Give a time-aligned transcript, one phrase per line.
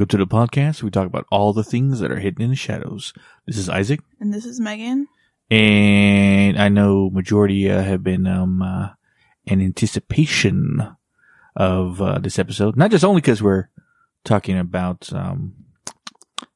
[0.00, 0.82] Welcome to the podcast.
[0.82, 3.12] We talk about all the things that are hidden in the shadows.
[3.46, 5.08] This is Isaac, And this is Megan.
[5.50, 8.88] and I know majority uh, have been um uh,
[9.44, 10.96] in anticipation
[11.54, 12.78] of uh, this episode.
[12.78, 13.68] Not just only because we're
[14.24, 15.66] talking about um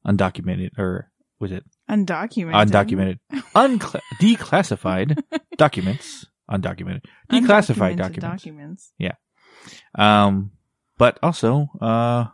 [0.06, 2.64] undocumented or was it Undocumented.
[2.70, 3.18] undocumented,
[3.54, 5.18] uncla- declassified
[5.58, 8.92] documents, undocumented, declassified Undocumented documents.
[8.98, 9.18] documents.
[9.94, 10.52] Um,
[10.96, 12.24] but also uh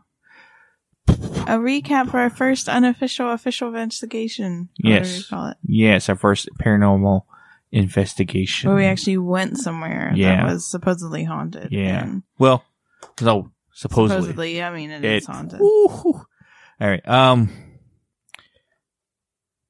[1.11, 4.69] A recap for our first unofficial official investigation.
[4.79, 5.27] Yes.
[5.27, 5.57] call it.
[5.65, 7.23] yes, our first paranormal
[7.73, 8.69] investigation.
[8.69, 10.37] Where we actually went somewhere Yeah.
[10.45, 11.73] that was supposedly haunted.
[11.73, 12.15] Yeah.
[12.39, 12.65] Well,
[13.21, 14.23] no, supposedly.
[14.23, 15.59] supposedly, I mean, it It- is haunted.
[15.61, 16.13] Woo-hoo.
[16.81, 17.07] All right.
[17.09, 17.51] Um,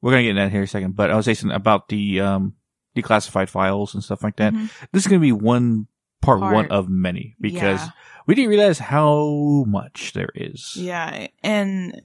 [0.01, 2.21] we're gonna get into that here in a second, but I was saying about the
[2.21, 2.55] um
[2.97, 4.53] declassified files and stuff like that.
[4.53, 4.71] Mhm.
[4.93, 5.87] This is gonna be one
[6.21, 7.89] part, one of many because Yeah.
[8.27, 10.77] we didn't realize how much there is.
[10.77, 12.01] Yeah, and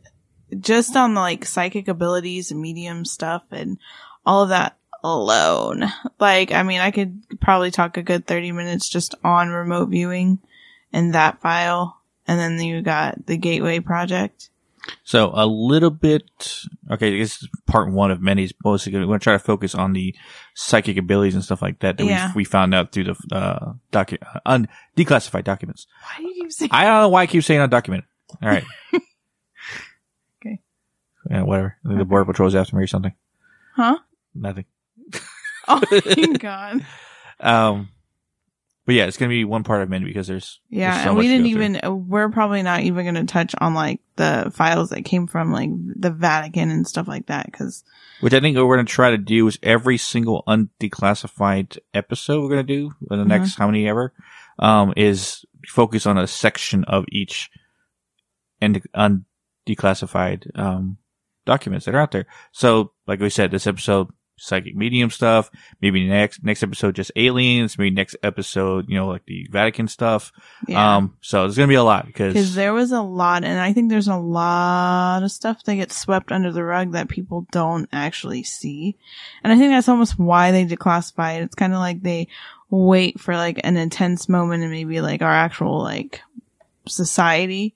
[0.59, 3.77] just on the like psychic abilities and medium stuff and
[4.25, 5.83] all of that alone.
[6.19, 10.39] Like, I mean, I could probably talk a good 30 minutes just on remote viewing
[10.94, 12.02] and that file.
[12.27, 14.50] And then you got the Gateway Project.
[15.03, 16.23] So a little bit.
[16.91, 18.50] Okay, this is part one of many.
[18.64, 20.16] Mostly, we're gonna try to focus on the
[20.53, 22.28] psychic abilities and stuff like that that Yeah.
[22.36, 25.88] we we found out through the uh docu- uh, un- declassified documents.
[26.02, 26.69] Why do you keep saying?
[26.72, 28.03] I don't know why I keep saying undocumented.
[28.41, 28.63] All right.
[30.41, 30.59] Okay.
[31.29, 31.78] Yeah, whatever.
[31.84, 32.09] I think The Okay.
[32.09, 33.13] border patrol's after me or something.
[33.75, 33.97] Huh?
[34.34, 34.66] Nothing.
[35.67, 36.85] Oh my god.
[37.40, 37.90] Um,
[38.85, 41.18] but yeah, it's gonna be one part of many because there's Yeah, there's so and
[41.18, 44.90] we didn't even, uh, we're probably not even going to touch on like the files
[44.91, 47.84] that came from like the Vatican and stuff like that because
[48.22, 52.50] Which I think what we're gonna try to do is every single undeclassified episode we're
[52.50, 53.28] gonna do in the Mhm.
[53.28, 54.13] next how many ever,
[54.59, 57.50] um, is focus on a section of each
[58.62, 58.81] and
[59.67, 60.97] undeclassified um
[61.46, 62.25] documents that are out there.
[62.52, 64.07] So, like we said, this episode
[64.38, 65.50] psychic medium stuff.
[65.81, 67.78] Maybe next next episode just aliens.
[67.78, 70.31] Maybe next episode, you know, like the Vatican stuff.
[70.68, 70.97] yeah.
[70.97, 73.73] Um, so there's gonna be a lot Because because there was a lot, and I
[73.73, 77.90] think there's a lot of stuff that gets swept under the rug that people don't
[77.91, 78.97] actually see.
[79.44, 81.44] And I think that's almost why they declassify it.
[81.44, 82.28] It's kind of like they
[82.69, 86.22] wait for like an intense moment and maybe like our actual like
[86.88, 87.75] society.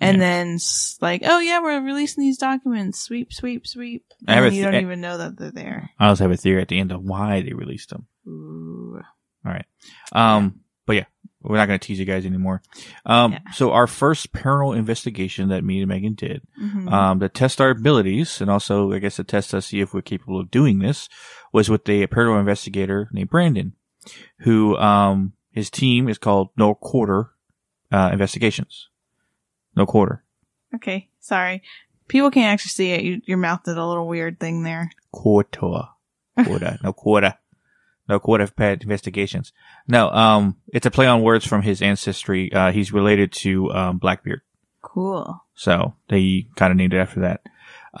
[0.00, 0.20] And Yeah.
[0.20, 0.58] then
[1.00, 2.98] like, oh yeah, we're releasing these documents.
[3.00, 4.04] Sweep, sweep, sweep.
[4.26, 5.90] I And a you don't even know that they're there.
[5.98, 8.06] I also have a theory at the end of why they released them.
[8.26, 9.00] Ooh.
[9.44, 9.66] All right.
[10.12, 11.04] Um, but yeah,
[11.42, 12.62] we're not going to tease you guys anymore.
[13.06, 13.40] Um, Yeah.
[13.52, 16.90] so our first paranormal investigation that me and Megan did, Mhm.
[16.92, 20.02] um, to test our abilities and also, I guess, to test us, see if we're
[20.02, 21.08] capable of doing this
[21.52, 23.72] was with a paranormal investigator named Brandon,
[24.40, 27.30] who, um, his team is called No Quarter,
[27.92, 28.88] uh, Investigations.
[29.76, 30.24] No Quarter.
[30.74, 31.62] okay, sorry.
[32.08, 33.02] People can't actually see it.
[33.04, 34.90] You, your mouth did a little weird thing there.
[35.12, 35.84] Quarter.
[36.44, 36.78] Quarter.
[36.82, 37.34] no quarter.
[38.08, 39.52] No quarter investigations.
[39.86, 42.52] No, um, it's a play on words from his ancestry.
[42.52, 44.40] Uh, he's related to, um, Blackbeard.
[44.82, 45.40] Cool.
[45.54, 47.42] So they kind of named it after that.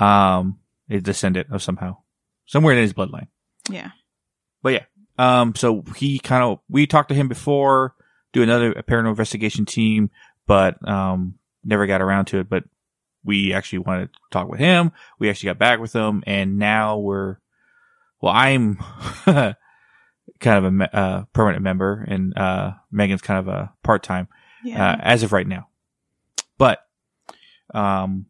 [0.04, 0.58] Um,
[0.88, 1.98] a descendant of somehow,
[2.46, 3.28] somewhere in his bloodline.
[3.68, 3.90] Yeah.
[4.62, 4.84] But yeah,
[5.18, 7.94] um, so he kind of, we talked to him before,
[8.32, 10.10] do another paranormal investigation team,
[10.46, 11.34] but, um,
[11.64, 12.64] never got around to it, but
[13.24, 14.92] we actually wanted to talk with him.
[15.18, 17.36] We actually got back with him and now we're,
[18.20, 18.76] well, I'm
[19.26, 19.54] kind
[20.44, 24.28] of a me- uh, permanent member and, uh, Megan's kind of a part-time
[24.64, 24.92] Yeah.
[24.92, 25.68] uh, as of right now.
[26.58, 26.80] But
[27.74, 28.26] um,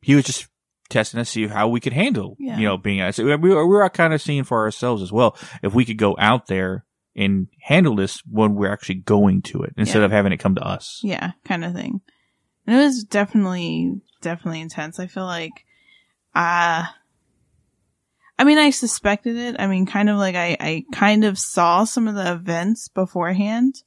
[0.00, 0.46] he was just
[0.88, 2.58] testing us to see how we could handle, Yeah.
[2.58, 3.14] you know, being out.
[3.14, 5.98] So we were, we were kind of seeing for ourselves as well if we could
[5.98, 6.84] go out there
[7.16, 10.04] and handle this when we're actually going to it instead Yeah.
[10.06, 11.00] of having it come to us.
[11.02, 12.00] yeah, kind of thing.
[12.66, 15.00] And it was definitely, definitely intense.
[15.00, 15.64] I feel like,
[16.34, 16.84] uh,
[18.38, 19.56] I mean, I suspected it.
[19.58, 23.82] I mean, kind of like I, I kind of saw some of the events beforehand.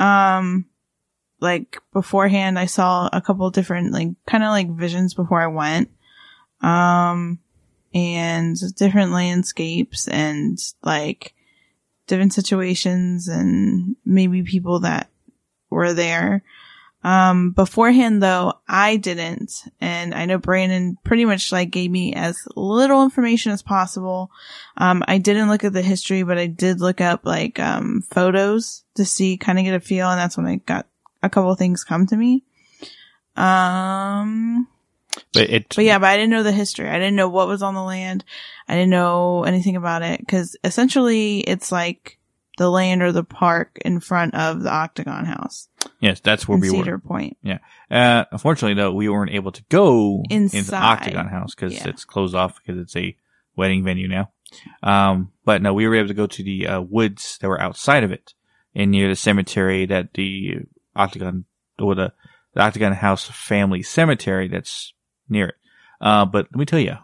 [0.00, 0.66] Um,
[1.40, 5.90] like beforehand, I saw a couple different, like, kind of like visions before I went.
[6.60, 7.38] Um,
[7.94, 11.34] and different landscapes and like
[12.06, 15.08] different situations and maybe people that
[15.70, 16.42] were there.
[17.04, 19.52] Um, beforehand though, I didn't.
[19.80, 24.30] And I know Brandon pretty much like gave me as little information as possible.
[24.76, 28.84] Um, I didn't look at the history, but I did look up like, um, photos
[28.96, 30.10] to see, kind of get a feel.
[30.10, 30.86] And that's when I got
[31.22, 32.42] a couple things come to me.
[33.36, 34.66] Um,
[35.32, 36.88] But it, but yeah, but I didn't know the history.
[36.88, 38.24] I didn't know what was on the land.
[38.68, 42.17] I didn't know anything about it because essentially it's like
[42.58, 45.68] the land or the park in front of the Octagon House
[46.00, 46.98] Yes, that's where we Cedar were.
[46.98, 47.36] Point.
[47.42, 47.58] Yeah.
[47.90, 51.88] Uh, unfortunately, though, we weren't able to go into the Octagon House because Yeah.
[51.88, 53.16] it's closed off because it's a
[53.56, 54.30] wedding venue now.
[54.82, 58.04] Um, but no, we were able to go to the uh, woods that were outside
[58.04, 58.34] of it
[58.74, 60.58] and near the cemetery that the
[60.94, 61.44] Octagon
[61.80, 62.12] or the,
[62.54, 64.92] the Octagon House family cemetery that's
[65.28, 65.54] near it.
[66.00, 66.96] Uh, but let me tell you,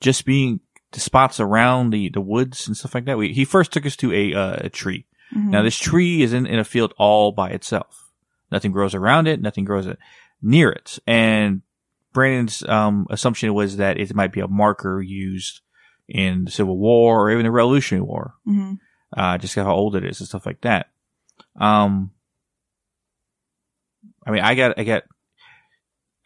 [0.00, 0.60] just being
[0.96, 3.18] the spots around the, the woods and stuff like that.
[3.18, 5.04] We, he first took us to a, uh, a tree.
[5.34, 5.50] Mhm.
[5.50, 8.10] Now this tree is in, in a field all by itself.
[8.50, 9.40] Nothing grows around it.
[9.42, 9.98] Nothing grows it-
[10.40, 10.98] near it.
[11.06, 11.60] And
[12.14, 15.60] Brandon's um, assumption was that it might be a marker used
[16.08, 18.34] in the Civil War or even the Revolutionary War.
[18.48, 18.78] Mhm.
[19.16, 20.86] Uh, just how old it is and stuff like that.
[21.60, 22.10] Um,
[24.26, 25.02] I mean, I got, I got,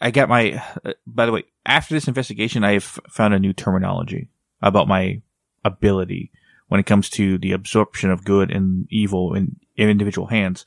[0.00, 0.62] I got my.
[0.84, 4.28] Uh, by the way, after this investigation, I have found a new terminology
[4.62, 5.20] about my
[5.64, 6.30] ability
[6.68, 10.64] when it comes to the absorption of good and evil in, in individual hands.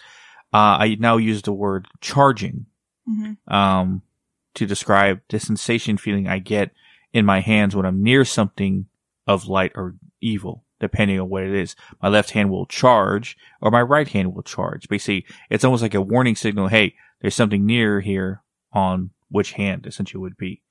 [0.53, 2.65] Uh, I now use the word charging,
[3.09, 3.37] Mhm.
[3.51, 4.01] um,
[4.53, 6.71] to describe the sensation feeling I get
[7.11, 8.85] in my hands when I'm near something
[9.27, 11.75] of light or evil, depending on what it is.
[12.01, 14.87] My left hand will charge or my right hand will charge.
[14.89, 16.67] Basically, it's almost like a warning signal.
[16.67, 18.41] Hey, there's something near here
[18.73, 20.61] on which hand essentially would be.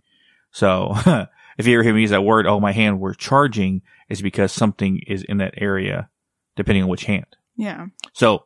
[0.53, 0.95] So
[1.59, 4.53] if you ever hear me use that word, oh, my hand we're charging is because
[4.53, 6.09] something is in that area,
[6.57, 7.27] depending on which hand.
[7.57, 7.87] Yeah.
[8.13, 8.45] So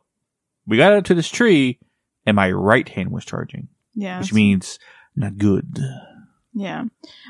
[0.65, 1.79] we got up to this tree
[2.25, 4.19] and my right hand was charging, Yeah.
[4.19, 4.79] which means
[5.15, 5.79] not good.
[6.53, 6.85] Yeah.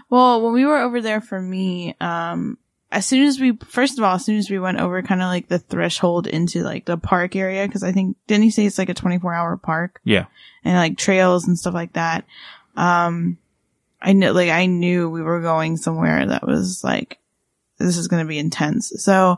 [0.10, 2.58] Well, when we were over there for me, um,
[2.92, 5.28] as soon as we, first of all, as soon as we went over kind of
[5.28, 8.78] like the threshold into like the park area, cause I think, didn't he say it's
[8.78, 10.26] like a 24 hour park Yeah.
[10.64, 12.26] and like trails and stuff like that?
[12.78, 13.38] Um,
[14.02, 17.20] I knew, like, I knew we were going somewhere that was like,
[17.80, 18.92] this is going to be intense.
[19.04, 19.38] So,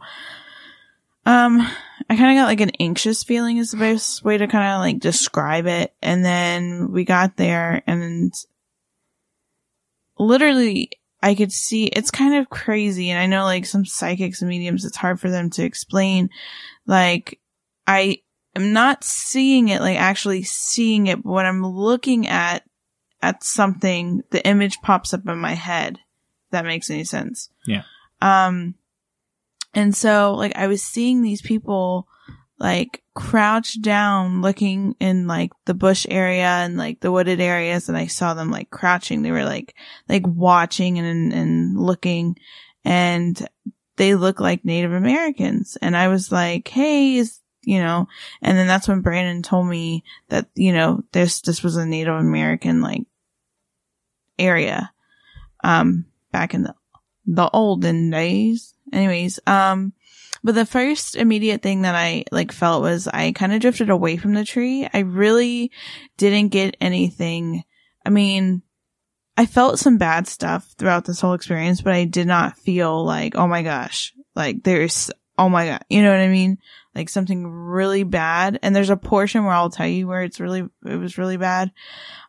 [1.25, 1.59] um,
[2.09, 4.79] I kind of got like an anxious feeling is the best way to kind of
[4.79, 5.93] like describe it.
[6.01, 8.33] And then we got there and
[10.17, 10.91] literally
[11.21, 13.09] I could see it's kind of crazy.
[13.09, 16.29] And I know like some psychics and mediums, it's hard for them to explain.
[16.87, 17.39] Like
[17.85, 18.21] I
[18.55, 22.63] am not seeing it, like actually seeing it, but when I'm looking at,
[23.21, 25.95] at something, the image pops up in my head.
[25.95, 27.49] If that makes any sense.
[27.65, 27.83] Yeah.
[28.21, 28.75] Um,
[29.73, 32.07] and so like I was seeing these people
[32.59, 37.97] like crouched down looking in like the bush area and like the wooded areas and
[37.97, 39.21] I saw them like crouching.
[39.21, 39.75] They were like,
[40.07, 42.37] like watching and, and looking
[42.83, 43.47] and
[43.95, 45.77] they look like Native Americans.
[45.81, 48.07] And I was like, Hey, is, you know,
[48.41, 52.15] and then that's when Brandon told me that, you know, this, this was a Native
[52.15, 53.03] American like
[54.39, 54.91] area,
[55.63, 56.75] um, back in the,
[57.25, 58.73] the olden days.
[58.91, 59.93] Anyways, um,
[60.43, 64.17] but the first immediate thing that I like felt was I kind of drifted away
[64.17, 64.87] from the tree.
[64.91, 65.71] I really
[66.17, 67.63] didn't get anything.
[68.05, 68.61] I mean,
[69.37, 73.35] I felt some bad stuff throughout this whole experience, but I did not feel like,
[73.35, 76.57] oh my gosh, like there's, oh my god, you know what I mean?
[76.95, 78.59] Like something really bad.
[78.63, 81.71] And there's a portion where I'll tell you where it's really, it was really bad.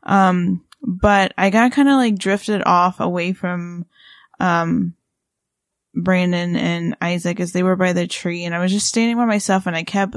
[0.02, 3.86] Um, but I got kind of like drifted off away from,
[4.38, 4.94] um,
[5.94, 9.24] Brandon and Isaac as they were by the tree and I was just standing by
[9.24, 10.16] myself and I kept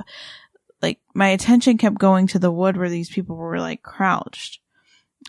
[0.82, 4.60] like my attention kept going to the wood where these people were like crouched.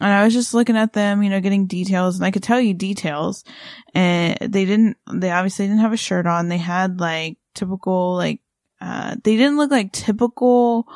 [0.01, 2.61] And I was just looking at them, you know, getting details and I could tell
[2.61, 3.45] you details
[3.95, 6.49] and they didn't they obviously didn't have a shirt on.
[6.49, 8.41] They had like typical like
[8.81, 10.89] uh they didn't look like typical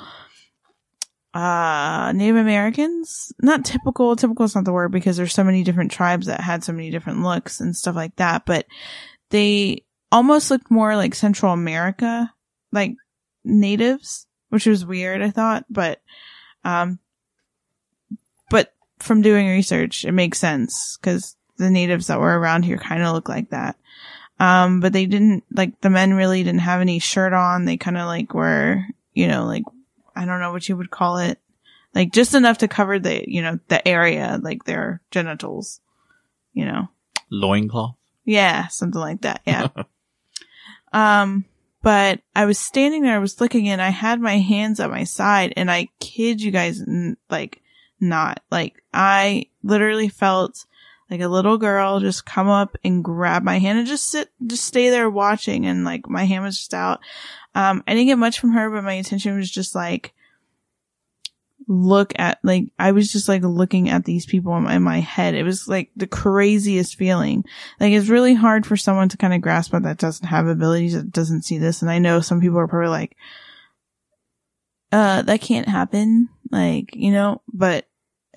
[1.34, 3.32] uh Native Americans.
[3.42, 6.64] Not typical, typical is not the word because there's so many different tribes that had
[6.64, 8.66] so many different looks and stuff like that, but
[9.30, 12.32] they almost looked more like Central America,
[12.72, 12.94] like
[13.44, 16.00] natives, which was weird, I thought, but,
[16.64, 16.98] um,
[18.50, 23.02] but from doing research, it makes sense because the natives that were around here kind
[23.02, 23.76] of look like that.
[24.40, 27.64] Um, but they didn't, like, the men really didn't have any shirt on.
[27.64, 28.82] They kind of like were,
[29.12, 29.64] you know, like,
[30.18, 31.38] I don't know what you would call it.
[31.94, 35.80] Like just enough to cover the, you know, the area, like their genitals,
[36.52, 36.88] you know.
[37.30, 37.94] Loincloth.
[38.24, 39.40] Yeah, something like that.
[39.46, 39.68] Yeah.
[40.92, 41.44] um,
[41.82, 45.04] but I was standing there, I was looking and I had my hands at my
[45.04, 46.82] side and I kid you guys,
[47.30, 47.62] like,
[48.00, 48.42] not.
[48.50, 50.66] Like, I literally felt
[51.10, 54.64] like a little girl just come up and grab my hand and just sit, just
[54.64, 57.00] stay there watching and like my hand was just out.
[57.54, 60.12] Um, I didn't get much from her, but my attention was just like,
[61.70, 65.00] look at like I was just like looking at these people in my, in my
[65.00, 65.34] head.
[65.34, 67.44] It was like the craziest feeling.
[67.80, 70.94] Like it's really hard for someone to kind of grasp what that doesn't have abilities,
[70.94, 71.82] that doesn't see this.
[71.82, 73.16] And I know some people are probably like,
[74.92, 76.28] uh, that can't happen.
[76.50, 77.86] Like, you know, but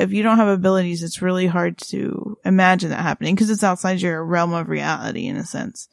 [0.02, 4.02] if you don't have abilities, it's really hard to imagine that happening because it's outside
[4.02, 5.90] your realm of reality in a sense.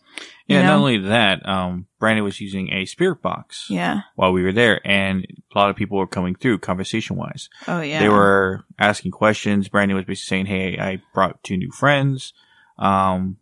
[0.47, 0.69] Yeah, know?
[0.69, 4.01] not only that, um, Brandon was using a spirit box Yeah.
[4.17, 7.49] while we were there, and a lot of people were coming through conversation wise.
[7.67, 8.01] Oh yeah.
[8.01, 9.69] They were asking questions.
[9.69, 12.33] Brandon was basically saying, "Hey, I brought two new friends."
[12.79, 13.37] Um,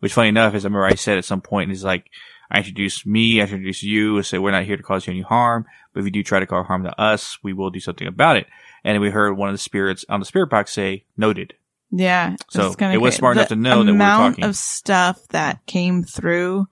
[0.00, 2.10] which funny enough is I remember I said at some point is like,
[2.50, 5.22] I introduce me, I introduce you, and say we're not here to cause you any
[5.22, 8.06] harm, but if you do try to cause harm to us, we will do something
[8.06, 8.46] about it.
[8.84, 11.54] And we heard one of the spirits on the spirit box say, "Noted."
[11.90, 12.36] Yeah.
[12.50, 14.44] So, it was smart enough to know that we were amount talking.
[14.44, 16.68] of stuff that came through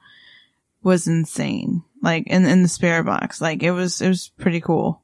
[0.82, 1.82] was insane.
[2.02, 5.02] Like in in the spirit box, like it was it was pretty cool.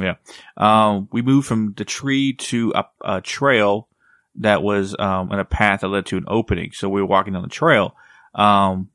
[0.00, 0.14] Yeah.
[0.56, 3.88] Um, we moved from the tree to a, a trail
[4.36, 6.72] that was um, on a path that led to an opening.
[6.72, 7.94] So we were walking down the trail.
[8.34, 8.88] Um,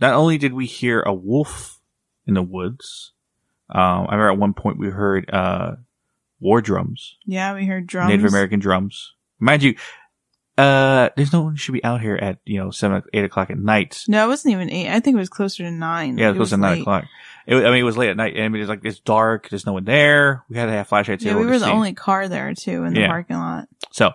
[0.00, 1.80] not only did we hear a wolf
[2.26, 3.12] in the woods,
[3.68, 5.72] um, I remember at one point we heard uh,
[6.40, 8.10] war drums, Yeah, we heard drums.
[8.10, 9.12] Native American drums.
[9.38, 9.74] Mind you,
[10.56, 13.58] uh, there's no one should be out here at you know seven, eight o'clock at
[13.58, 14.02] night.
[14.06, 14.88] No, it wasn't even eight.
[14.88, 16.16] I think it was closer to nine.
[16.16, 16.80] Yeah, it was close to nine late.
[16.82, 17.04] o'clock.
[17.46, 18.38] It, I mean, it was late at night.
[18.38, 19.48] I mean, it's like it's dark.
[19.48, 20.44] There's no one there.
[20.48, 21.24] We had to have flashlights.
[21.24, 21.70] Yeah, we were the see.
[21.70, 23.08] only car there too in the Yeah.
[23.08, 23.68] parking lot.
[23.90, 24.12] So,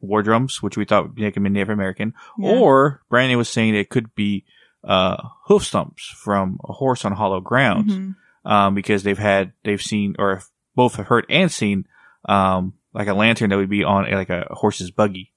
[0.00, 2.50] war drums, which we thought would make him Native American, Yeah.
[2.50, 4.44] or Brandon was saying it could be
[4.86, 8.14] uh, hoof stumps from a horse on hollow ground, Mhm.
[8.44, 10.42] um, because they've had they've seen or
[10.74, 11.86] both have heard and seen
[12.28, 15.32] um, like a lantern that would be on like a horse's buggy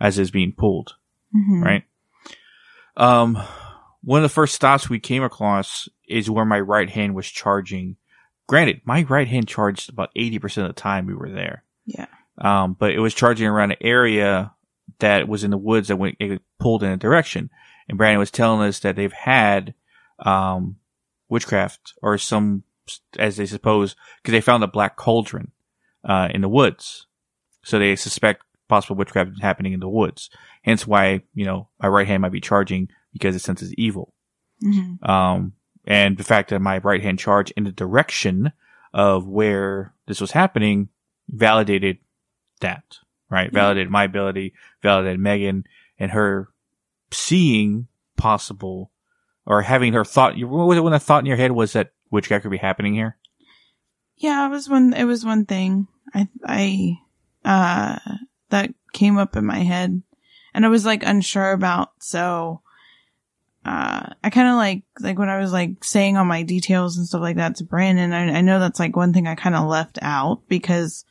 [0.00, 0.94] as it's being pulled,
[1.34, 1.64] Mhm.
[1.64, 1.84] right?
[2.96, 3.38] Um,
[4.02, 7.96] one of the first stops we came across is where my right hand was charging.
[8.46, 11.64] Granted, my right hand charged about eighty percent of the time we were there.
[11.86, 12.06] Yeah.
[12.38, 14.52] Um, but it was charging around an area
[15.00, 17.50] that was in the woods that went it pulled in a direction.
[17.88, 19.74] And Brandon was telling us that they've had
[20.20, 20.76] um,
[21.28, 22.62] witchcraft or some,
[23.18, 25.52] as they suppose, because they found a black cauldron
[26.04, 27.06] uh, in the woods,
[27.62, 30.30] so they suspect possible witchcraft happening in the woods.
[30.62, 34.12] Hence why you know my right hand might be charging because it senses evil.
[34.62, 35.08] Mhm.
[35.08, 35.52] Um,
[35.86, 38.52] and the fact that my right hand charged in the direction
[38.92, 40.88] of where this was happening
[41.28, 41.98] validated
[42.60, 42.98] that,
[43.30, 43.52] right?
[43.52, 45.64] Validated my ability, validated Megan
[45.98, 46.48] and her
[47.10, 48.90] seeing possible
[49.46, 50.38] or having her thought.
[50.38, 52.94] What was it when the thought in your head was that witchcraft could be happening
[52.94, 53.16] here?
[54.16, 54.92] Yeah, it was one.
[54.94, 55.86] It was one thing.
[56.14, 56.98] I I
[57.44, 57.98] uh
[58.50, 60.02] that came up in my head,
[60.54, 61.90] and I was like unsure about.
[62.00, 62.62] So,
[63.64, 67.06] uh, I kind of like like when I was like saying all my details and
[67.06, 68.12] stuff like that to Brandon.
[68.12, 71.04] I, I know that's like one thing I kind of left out because,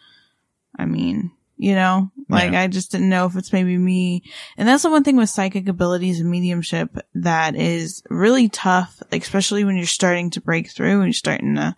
[0.77, 2.61] I mean, you know, like Yeah.
[2.61, 4.23] I just didn't know if it's maybe me.
[4.57, 9.63] And that's the one thing with psychic abilities and mediumship that is really tough, especially
[9.63, 11.75] when you're starting to break through and you're starting to.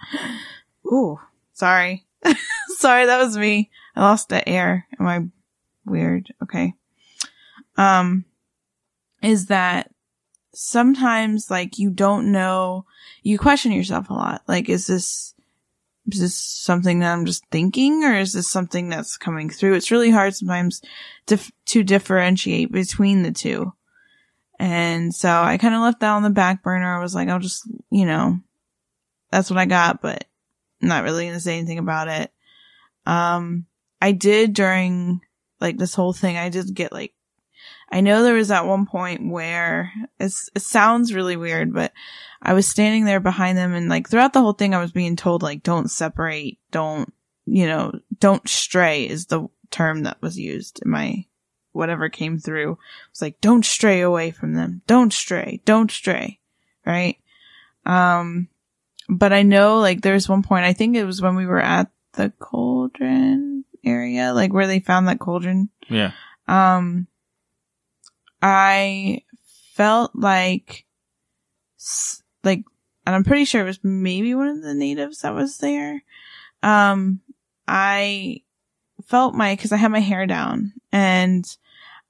[0.85, 1.19] Ooh,
[1.53, 2.05] sorry.
[2.77, 3.69] sorry, that was me.
[3.95, 4.85] I lost the air.
[4.99, 5.25] Am I
[5.85, 6.33] weird?
[6.43, 6.73] Okay.
[7.77, 8.25] Um,
[9.21, 9.91] is that
[10.53, 12.85] sometimes like you don't know,
[13.23, 14.41] you question yourself a lot.
[14.47, 15.33] Like, is this,
[16.11, 19.75] is this something that I'm just thinking or is this something that's coming through?
[19.75, 20.81] It's really hard sometimes
[21.27, 23.73] to, to differentiate between the two.
[24.59, 26.97] And so I kind of left that on the back burner.
[26.97, 28.39] I was like, I'll just, you know,
[29.31, 30.25] that's what I got, but
[30.81, 32.31] I'm not really going to say anything about it.
[33.05, 33.65] Um,
[34.01, 35.21] I did during
[35.61, 37.13] like this whole thing, I did get like,
[37.91, 41.91] I know there was at one point where it's, it sounds really weird, but
[42.41, 45.15] I was standing there behind them and like throughout the whole thing, I was being
[45.15, 47.11] told like, don't separate, don't,
[47.45, 51.25] you know, don't stray is the term that was used in my,
[51.71, 52.73] whatever came through.
[52.73, 52.77] It
[53.11, 54.81] was like, don't stray away from them.
[54.85, 55.61] Don't stray.
[55.65, 56.39] Don't stray.
[56.85, 57.17] Right.
[57.85, 58.49] Um,
[59.09, 61.89] but I know like there's one point, I think it was when we were at
[62.13, 65.69] the cauldron area, like where they found that cauldron.
[65.89, 66.11] Yeah.
[66.47, 67.07] Um,
[68.41, 69.23] I
[69.73, 70.85] felt like,
[72.43, 72.63] like,
[73.05, 76.03] and I'm pretty sure it was maybe one of the natives that was there.
[76.63, 77.21] Um,
[77.67, 78.41] I
[79.05, 81.45] felt my, cause I had my hair down and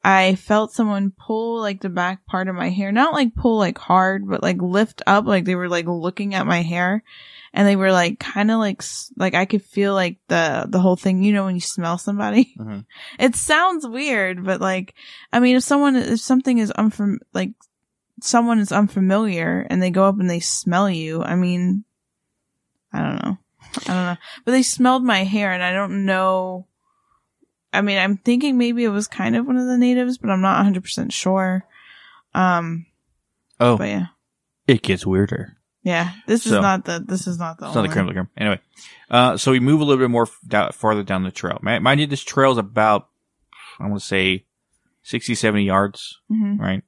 [0.03, 3.77] I felt someone pull like the back part of my hair, not like pull like
[3.77, 7.03] hard, but like lift up, like they were like looking at my hair
[7.53, 8.81] and they were like kind of like,
[9.17, 12.53] like I could feel like the, the whole thing, you know, when you smell somebody.
[12.59, 12.85] Mhm.
[13.19, 14.93] It sounds weird, but like,
[15.33, 17.51] I mean, if someone, if something is unfam, like,
[18.21, 21.83] someone is unfamiliar and they go up and they smell you, I mean,
[22.91, 23.37] I don't know.
[23.87, 24.17] I don't know.
[24.45, 26.67] But they smelled my hair and I don't know.
[27.71, 30.41] I mean, I'm thinking maybe it was kind of one of the natives, but I'm
[30.41, 31.65] not 100% sure.
[32.33, 32.85] Um,
[33.59, 34.05] Oh, but yeah.
[34.67, 35.57] it gets weirder.
[35.83, 36.11] Yeah.
[36.27, 37.89] This is not the, this is not the It's not only.
[37.89, 38.29] the creme de la creme.
[38.37, 38.59] Anyway,
[39.11, 41.59] uh, so we move a little bit more f- down, farther down the trail.
[41.61, 43.07] Mi- Mind you, this trail is about,
[43.79, 44.45] I want to say
[45.03, 46.59] 60, 70 yards, Mhm.
[46.59, 46.83] right?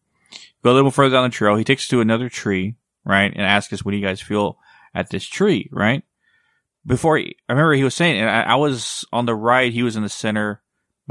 [0.63, 1.55] Go a little further down the trail.
[1.55, 3.31] He takes us to another tree, right?
[3.33, 4.57] And asks us, what do you guys feel
[4.93, 6.03] at this tree, right?
[6.85, 9.83] Before he, I remember he was saying, and I, I was on the right, he
[9.83, 10.61] was in the center.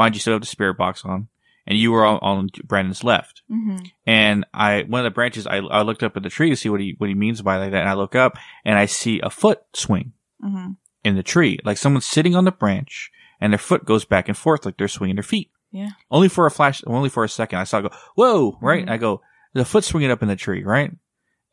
[0.01, 1.29] Mind you, still have the spirit box on,
[1.67, 3.43] and you were on, on Brandon's left.
[3.51, 3.87] Mhm.
[4.07, 6.71] And I, one of the branches, I, I looked up at the tree to see
[6.71, 7.81] what he, what he means by like that.
[7.83, 10.77] And I look up and I see a foot swing Mhm.
[11.05, 14.37] in the tree, like someone's sitting on the branch and their foot goes back and
[14.39, 15.51] forth like they're swinging their feet.
[15.71, 15.91] Yeah.
[16.11, 17.59] Only for a flash, only for a second.
[17.59, 18.87] I saw it go, whoa, right?
[18.87, 18.91] Mhm.
[18.91, 19.21] I go,
[19.53, 20.93] the foot swinging up in the tree, right?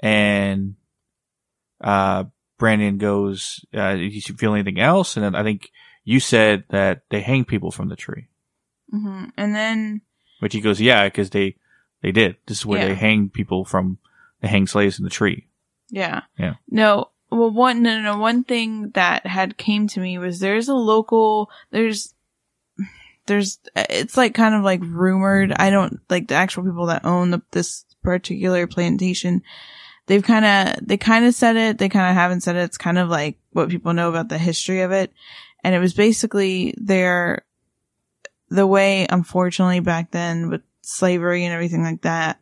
[0.01, 0.75] And,
[1.81, 2.25] uh,
[2.57, 5.15] Brandon goes, uh, did you feel anything else?
[5.17, 5.69] And then I think
[6.03, 8.27] you said that they hang people from the tree,
[8.93, 9.31] Mhm.
[9.37, 10.01] And then,
[10.39, 11.55] which he goes, yeah, cause they,
[12.01, 12.37] they did.
[12.45, 12.87] This is where Yeah.
[12.89, 13.97] they hang people from,
[14.41, 15.47] they hang slaves in the tree.
[15.89, 16.21] yeah.
[16.37, 16.55] Yeah.
[16.69, 20.69] No, well, one, no, no, no, one thing that had came to me was there's
[20.69, 22.13] a local, there's,
[23.25, 25.51] there's, it's like kind of like rumored.
[25.53, 29.43] I don't, like the actual people that own the, this particular plantation,
[30.05, 32.59] they've kind of, they kind of said it, they kind of haven't said it.
[32.63, 35.11] It's kind of like what people know about the history of it.
[35.63, 37.43] And it was basically their,
[38.49, 42.39] the way, unfortunately, back then with slavery and everything like that,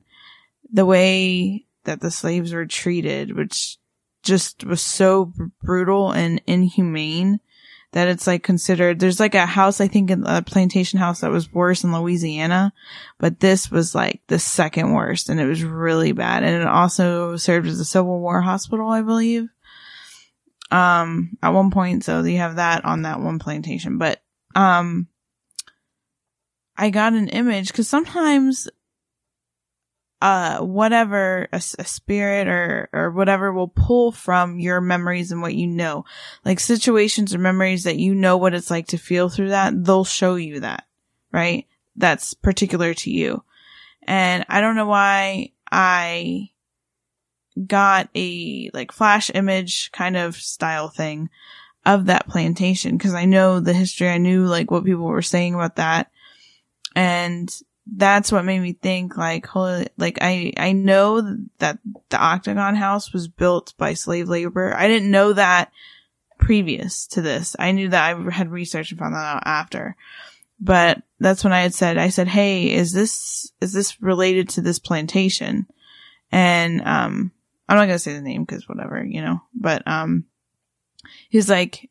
[0.72, 3.78] the way that the slaves were treated, which
[4.24, 7.40] just was so br- brutal and inhumane
[7.92, 11.32] that it's like considered, there's like a house, I think, in a plantation house that
[11.32, 12.74] was worse in Louisiana,
[13.20, 16.44] but this was like the second worst and it was really bad.
[16.44, 19.48] And it also served as a Civil War hospital, I believe.
[20.72, 24.22] Um, at one point, so you have that on that one plantation, but,
[24.56, 25.08] um,
[26.78, 28.70] I got an image because sometimes
[30.22, 35.68] uh whatever a spirit or or whatever will pull from your memories and what you
[35.68, 36.06] know.
[36.44, 40.06] Like situations or memories that you know what it's like to feel through that they'll
[40.06, 40.86] show you that
[41.32, 41.68] right?
[41.98, 43.44] That's particular to you.
[44.08, 46.50] And i don't know why i
[47.66, 51.30] got a like flash image kind of style thing
[51.86, 55.56] of that plantation because i know the history i knew like what people were saying
[55.56, 56.12] about that
[56.96, 61.78] and that's what made me think like holy like i i know that
[62.10, 64.76] the octagon house was built by slave labor.
[64.76, 65.72] I didn't know that
[66.40, 67.56] previous to this.
[67.60, 69.96] I knew that i had researched and found that out after.
[70.60, 74.62] But that's when i had said i said hey is this is this related to
[74.62, 75.68] this plantation?
[76.32, 77.32] And um
[77.70, 80.26] i'm not gonna say the name because whatever you know but um
[81.30, 81.90] he's like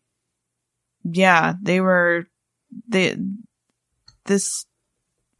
[1.04, 2.26] yeah they were
[2.88, 3.16] they
[4.24, 4.66] this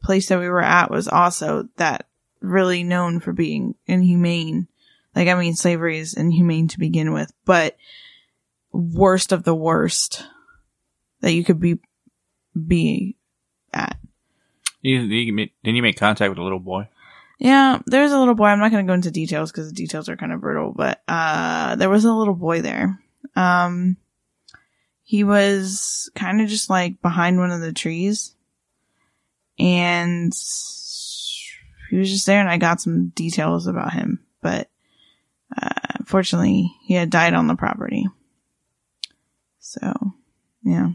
[0.05, 2.07] place that we were at was also that
[2.39, 4.67] really known for being inhumane.
[5.15, 7.75] Like, I mean, slavery is inhumane to begin with, but
[8.71, 10.23] worst of the worst
[11.21, 11.79] that you could be,
[12.55, 13.15] be
[13.73, 13.97] at.
[14.81, 16.87] You, you, didn't you make contact with a little boy?
[17.39, 18.45] Yeah, there's a little boy.
[18.45, 21.01] I'm not going to go into details because the details are kind of brutal, but,
[21.07, 22.99] uh, there was a little boy there.
[23.35, 23.97] Um,
[25.03, 28.34] he was kind of just like behind one of the trees
[29.59, 30.33] and
[31.89, 34.69] he was just there and I got some details about him, but,
[35.55, 38.07] uh, unfortunately he had died on the property.
[39.59, 39.93] So,
[40.63, 40.89] yeah.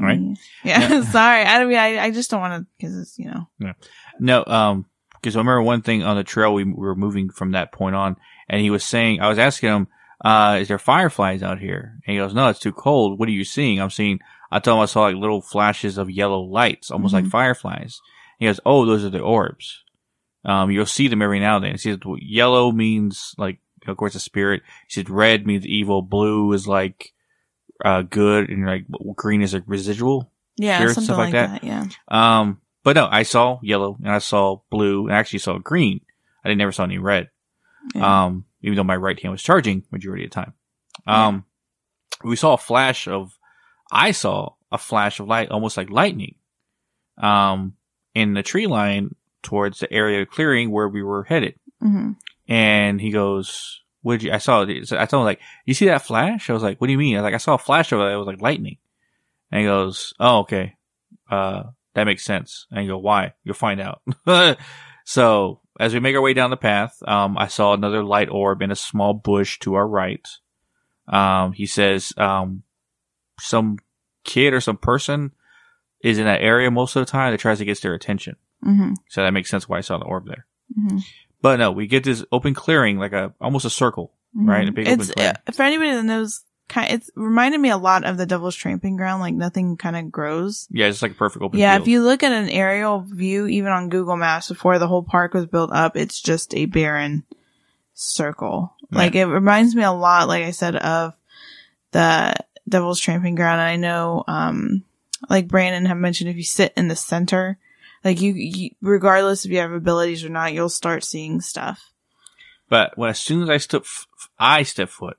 [0.00, 0.20] All right.
[0.64, 0.88] Yeah.
[0.88, 1.10] Yeah.
[1.10, 1.42] Sorry.
[1.42, 3.72] I mean, I, I just don't want to, cause it's, you know, Yeah.
[4.18, 4.86] No, um,
[5.20, 7.94] because I remember one thing on the trail we, we were moving from that point
[7.94, 8.16] on,
[8.48, 9.88] and he was saying, I was asking him,
[10.24, 11.98] uh, is there fireflies out here?
[12.06, 13.18] And he goes, no, it's too cold.
[13.18, 13.80] What are you seeing?
[13.80, 17.24] I'm seeing, I told him I saw like little flashes of yellow lights, almost like
[17.24, 17.30] Mhm.
[17.30, 18.00] fireflies.
[18.38, 19.84] He goes, oh, those are the orbs.
[20.44, 21.72] Um, you'll see them every now and then.
[21.72, 24.62] He says yellow means like, of course, a spirit.
[24.88, 26.02] He said red means evil.
[26.02, 27.12] Blue is like,
[27.84, 28.48] uh, good.
[28.48, 28.86] And like
[29.16, 30.32] green is like residual.
[30.56, 31.60] yeah, Spirits, something stuff like like that.
[31.62, 31.64] that.
[31.66, 31.86] Yeah.
[32.40, 36.00] Um, but no, I saw yellow and I saw blue and I actually saw green.
[36.44, 37.28] I didn't never saw any red.
[37.94, 38.24] Yeah.
[38.24, 40.52] Um, even though my right hand was charging majority of the time.
[41.06, 41.44] Um,
[42.24, 43.36] we saw a flash of,
[43.90, 46.36] I saw a flash of light, almost like lightning,
[47.18, 47.74] um,
[48.14, 51.54] in the tree line towards the area of clearing where we were headed.
[51.80, 52.12] hmm
[52.48, 54.88] And he goes, what did you, I saw it.
[54.88, 56.48] So I told him like, you see that flash?
[56.48, 57.16] I was like, what do you mean?
[57.16, 58.12] I was like, I saw a flash of it.
[58.12, 58.78] It was like lightning.
[59.50, 60.76] And he goes, oh, okay.
[61.30, 62.66] Uh, that makes sense.
[62.70, 63.34] And I go, why?
[63.44, 64.02] You'll find out.
[65.04, 68.62] so as we make our way down the path, um, I saw another light orb
[68.62, 70.26] in a small bush to our right.
[71.08, 72.62] Um, he says um,
[73.40, 73.78] some
[74.24, 75.32] kid or some person
[76.02, 78.36] is in that area most of the time that tries to get their attention.
[78.64, 78.94] Mm-hmm.
[79.08, 80.46] So that makes sense why I saw the orb there.
[80.78, 80.98] Mm-hmm.
[81.42, 84.68] But no, we get this open clearing, like a almost a circle, right?
[84.68, 85.36] A big open It's clearing.
[85.46, 86.44] uh, for anybody that knows.
[86.68, 89.20] Kind, it's reminded me a lot of the Devil's Tramping Ground.
[89.20, 90.68] Like nothing kind of grows.
[90.70, 91.82] Yeah, it's like a perfect open Yeah, field.
[91.82, 95.34] if you look at an aerial view, even on Google Maps before the whole park
[95.34, 97.24] was built up, it's just a barren
[97.94, 98.74] circle.
[98.92, 101.14] Like it reminds me a lot, like I said, of
[101.92, 102.34] the
[102.70, 103.60] Devil's Tramping Ground.
[103.60, 104.84] And I know, um,
[105.28, 107.58] like Brandon had mentioned, if you sit in the center,
[108.04, 111.92] like you, you regardless if you have abilities or not, you'll start seeing stuff.
[112.68, 114.06] But when as soon as I step, f-
[114.38, 115.18] I step foot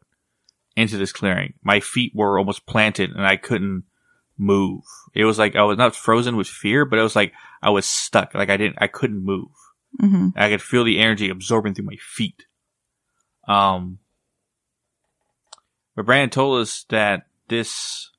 [0.76, 3.84] into this clearing, my feet were almost planted and I couldn't
[4.38, 4.84] move.
[5.14, 7.86] It was like I was not frozen with fear, but it was like I was
[7.86, 8.34] stuck.
[8.34, 9.50] Like I didn't, I couldn't move.
[10.00, 12.46] hmm I could feel the energy absorbing through my feet.
[13.48, 14.00] Um,
[15.96, 18.10] but Brandon told us that this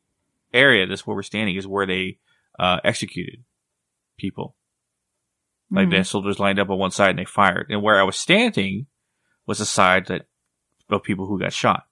[0.55, 2.19] area, this where we're standing, is where they
[2.59, 3.43] uh, executed
[4.17, 4.55] people.
[5.71, 5.91] Like Mhm.
[5.91, 8.87] the soldiers lined up on one side and they fired, and where I was standing
[9.47, 10.27] was the side that
[10.91, 11.87] of people who got shot.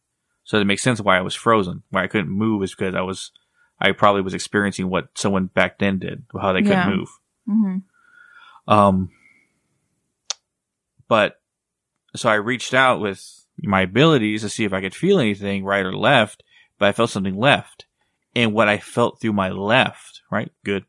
[0.45, 3.01] So it makes sense why I was frozen, why I couldn't move, is because I
[3.01, 3.33] was,
[3.81, 7.09] I probably was experiencing what someone back then did, how they couldn't move.
[7.47, 7.79] hmm
[8.69, 9.11] Um,
[11.09, 11.41] but
[12.15, 15.87] so I reached out with my abilities to see if I could feel anything right
[15.87, 16.43] or left,
[16.81, 17.87] but I felt something left.
[18.35, 20.51] And what I felt through my left, right?
[20.65, 20.85] Good.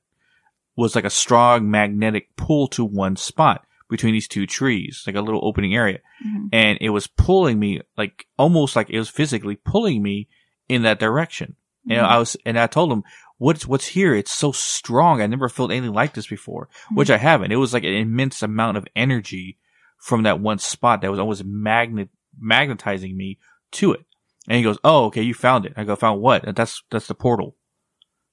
[0.75, 5.21] Was like a strong magnetic pull to one spot between these two trees, like a
[5.21, 5.99] little opening area.
[6.23, 10.27] hmm And it was pulling me like almost like it was physically pulling me
[10.69, 11.55] in that direction.
[11.89, 13.03] And I was, and I told him,
[13.37, 14.13] what's, what's here?
[14.15, 15.19] It's so strong.
[15.19, 17.51] I never felt anything like this before, which I haven't.
[17.51, 19.57] It was like an immense amount of energy
[19.97, 23.39] from that one spot that was almost magnet, magnetizing me
[23.71, 24.05] to it.
[24.51, 25.21] And he goes, Oh, okay.
[25.21, 25.71] You found it.
[25.77, 26.43] I go, found what?
[26.57, 27.55] That's, that's the portal.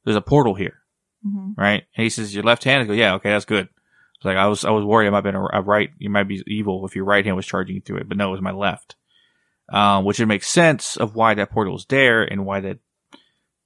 [0.05, 0.81] There's a portal here,
[1.23, 1.85] hmm right?
[1.97, 2.83] And he says, your left hand.
[2.83, 3.31] I go, yeah, okay.
[3.31, 3.69] That's good.
[4.17, 6.11] It's like, I was, I was worried it might have been a, a right, you
[6.11, 8.41] might be evil if your right hand was charging through it, but no, it was
[8.41, 8.97] my left.
[9.69, 12.79] Um, which would make sense of why that portal is there and why that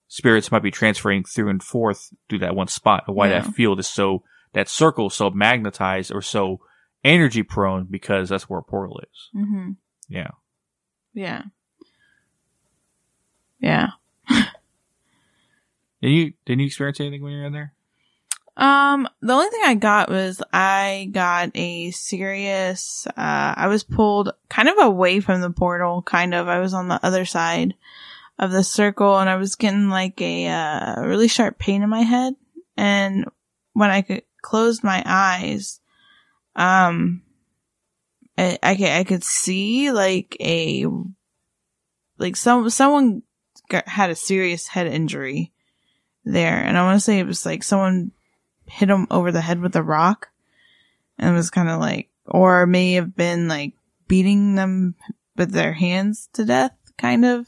[0.08, 3.40] spirits might be transferring through and forth through that one spot, and why Yeah.
[3.40, 6.60] that field is so, that circle is so magnetized or so
[7.02, 9.28] energy prone because that's where a portal is.
[9.32, 9.70] hmm
[10.08, 10.32] Yeah.
[11.14, 11.44] Yeah.
[13.62, 13.90] Yeah.
[16.02, 17.72] Did you, did you experience anything when you were in there?
[18.56, 24.32] Um, the only thing I got was I got a serious, uh, I was pulled
[24.50, 26.48] kind of away from the portal, kind of.
[26.48, 27.74] I was on the other side
[28.36, 32.02] of the circle and I was getting like a, uh, really sharp pain in my
[32.02, 32.34] head.
[32.76, 33.26] And
[33.72, 35.80] when I could close my eyes,
[36.56, 37.22] um,
[38.36, 40.84] I, I could, I could see like a,
[42.18, 43.22] like some, someone
[43.72, 45.52] got, had a serious head injury
[46.24, 46.56] there.
[46.56, 48.12] And I want to say it was like someone
[48.66, 50.28] hit him over the head with a rock
[51.18, 53.74] and it was kind of like or may have been like
[54.06, 54.94] beating them
[55.36, 57.46] with their hands to death kind of.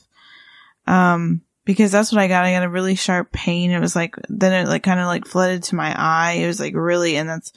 [0.87, 2.45] Um because that's what i got.
[2.45, 3.71] I got a really sharp pain.
[3.71, 6.41] It was like then it like kind of like flooded to my eye.
[6.43, 7.53] It was like really and that's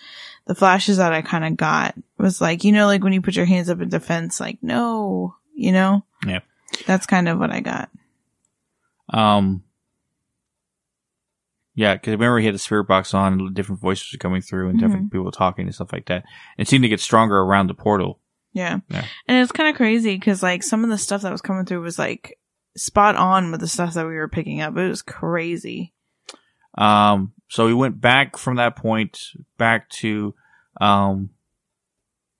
[0.47, 3.35] the flashes that i kind of got was like you know like when you put
[3.35, 6.03] your hands up in defense like no you know?
[6.25, 6.39] Yeah.
[6.85, 7.89] that's kind of what i got
[9.09, 9.63] Um,
[11.75, 14.69] yeah, because remember he had the spirit box on, and different voices were coming through,
[14.69, 16.23] and different people talking and stuff like that.
[16.57, 18.19] It seemed to get stronger around the portal.
[18.53, 18.79] Yeah.
[18.89, 19.05] Yeah.
[19.27, 21.81] And it's kind of crazy because like some of the stuff that was coming through
[21.81, 22.39] was like
[22.75, 24.75] spot on with the stuff that we were picking up.
[24.75, 25.93] It was crazy.
[26.75, 29.19] Um, so we went back from that point
[29.57, 30.33] back to,
[30.81, 31.29] um,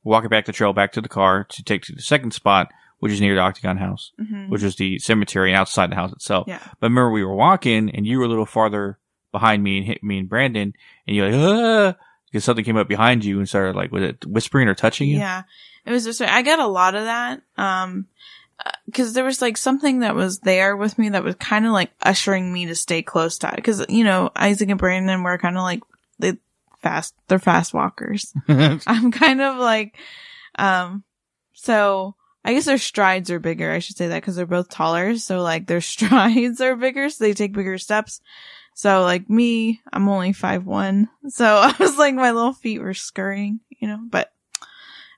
[0.04, 3.12] walking back the trail back to the car to take to the second spot, which
[3.12, 4.50] is near the Octagon House, Mm-hmm.
[4.50, 6.48] which is the cemetery and outside the house itself.
[6.48, 6.60] Yeah.
[6.80, 8.98] But remember, we were walking, and you were a little farther
[9.32, 10.74] behind me and hit me and Brandon,
[11.06, 14.26] and you're like, ah, because something came up behind you and started like, was it
[14.26, 15.18] whispering or touching you?
[15.20, 15.44] Yeah.
[15.86, 17.42] It was just, I got a lot of that.
[17.58, 18.08] Um,
[18.66, 21.72] uh, cause there was like something that was there with me that was kind of
[21.72, 23.64] like ushering me to stay close to it.
[23.64, 25.82] Cause, you know, Isaac and Brandon were kind of like,
[26.20, 26.38] they
[26.82, 28.34] fast, they're fast walkers.
[28.50, 29.96] I'm kind of like,
[30.60, 31.04] um,
[31.54, 32.16] so
[32.48, 33.70] I guess their strides are bigger.
[33.74, 35.18] I should say that because they're both taller.
[35.18, 37.10] So like their strides are bigger.
[37.10, 38.22] So they take bigger steps.
[38.74, 41.10] So like me, I'm only five one.
[41.28, 44.32] So I was like, my little feet were scurrying, you know, but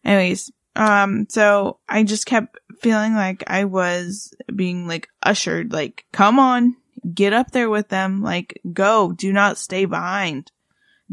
[0.03, 6.39] anyways, um, so I just kept feeling like I was being like ushered, like, come
[6.39, 6.77] on,
[7.13, 8.23] get up there with them.
[8.23, 10.51] Like, go, do not stay behind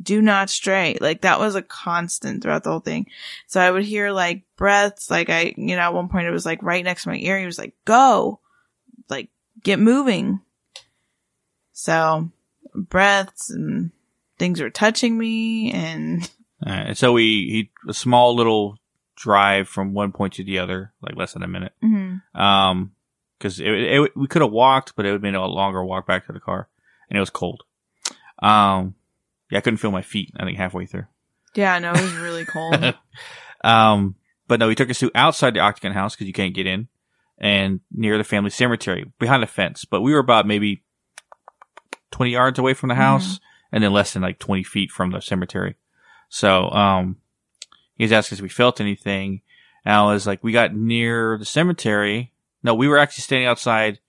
[0.01, 0.97] do not stray.
[1.01, 3.07] Like that was a constant throughout the whole thing.
[3.47, 6.47] So I would hear like breaths, like I, you know, at one point it was
[6.47, 7.39] like right next to my ear.
[7.39, 8.41] He was like, go,
[9.09, 9.31] like
[9.63, 10.41] get moving.
[11.73, 12.31] So
[12.75, 13.91] breaths and
[14.39, 16.31] things were touching me and
[16.95, 18.79] so we he a small little
[19.15, 21.73] drive from one point to the other, like less than a minute.
[21.83, 22.23] mhm.
[22.35, 22.93] Um,
[23.39, 26.07] because it, it, we could have walked, but it would have been a longer walk
[26.07, 26.69] back to the car,
[27.11, 27.65] and it was cold.
[28.39, 28.95] Um,
[29.51, 30.33] yeah, I couldn't feel my feet.
[30.39, 31.07] I think halfway through.
[31.55, 32.95] yeah, no, it was really cold.
[33.65, 34.15] Um,
[34.47, 36.87] but no, he took us to outside the Octagon house because you can't get in,
[37.39, 39.85] and near the family cemetery behind a fence.
[39.85, 40.85] But we were about maybe
[42.13, 43.41] twenty yards away from the house,
[43.73, 45.75] and then less than like twenty feet from the cemetery.
[46.29, 47.17] So, um,
[47.97, 49.41] he was asking us if we felt anything.
[49.85, 52.33] And I was like, we got near the cemetery.
[52.63, 54.01] No, we were actually standing outside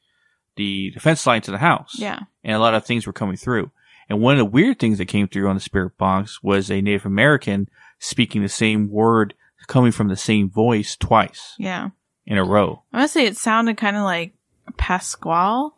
[0.55, 2.19] the, the fence line to the house yeah.
[2.43, 3.71] and a lot of things were coming through.
[4.09, 6.81] And one of the weird things that came through on the spirit box was a
[6.81, 7.67] Native American
[7.99, 9.33] speaking the same word
[9.67, 11.89] coming from the same voice twice Yeah.
[12.25, 12.83] in a row.
[12.93, 14.33] I must say it sounded kind of like
[14.77, 15.71] Pasquale,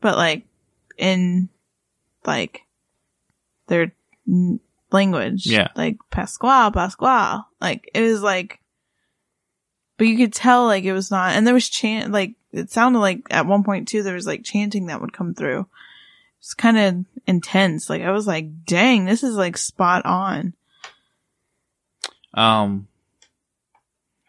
[0.00, 0.44] but like
[0.98, 1.48] in
[2.24, 2.62] like
[3.68, 3.92] their
[4.26, 4.58] n-
[4.90, 5.46] language.
[5.46, 5.68] Yeah.
[5.76, 7.42] Like Pasquale, Pasquale.
[7.60, 8.60] Like it was like,
[9.96, 12.98] but you could tell like it was not, and there was chant, like it sounded
[12.98, 15.66] like at one point too, there was like chanting that would come through.
[16.42, 17.88] It's kind of intense.
[17.88, 20.54] Like I was like, dang, this is like spot on.
[22.34, 22.88] Um,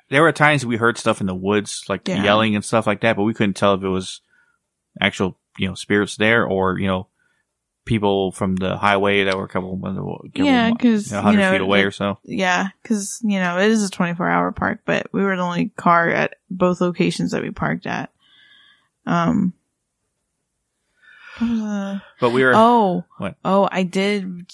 [0.09, 2.23] there were times we heard stuff in the woods, like Yeah.
[2.23, 4.21] yelling and stuff like that, but we couldn't tell if it was
[5.01, 7.07] actual, you know, spirits there or, you know,
[7.85, 11.37] people from the highway that were a couple, couple Yeah, 'cause, you know, 100 you
[11.39, 12.19] know, feet away like- or so.
[12.25, 15.69] Yeah, because you know it is a 24 hour park, but we were the only
[15.69, 18.11] car at both locations that we parked at.
[19.07, 19.53] Um.
[21.39, 23.35] What But we were, oh, What?
[23.43, 24.51] oh, I did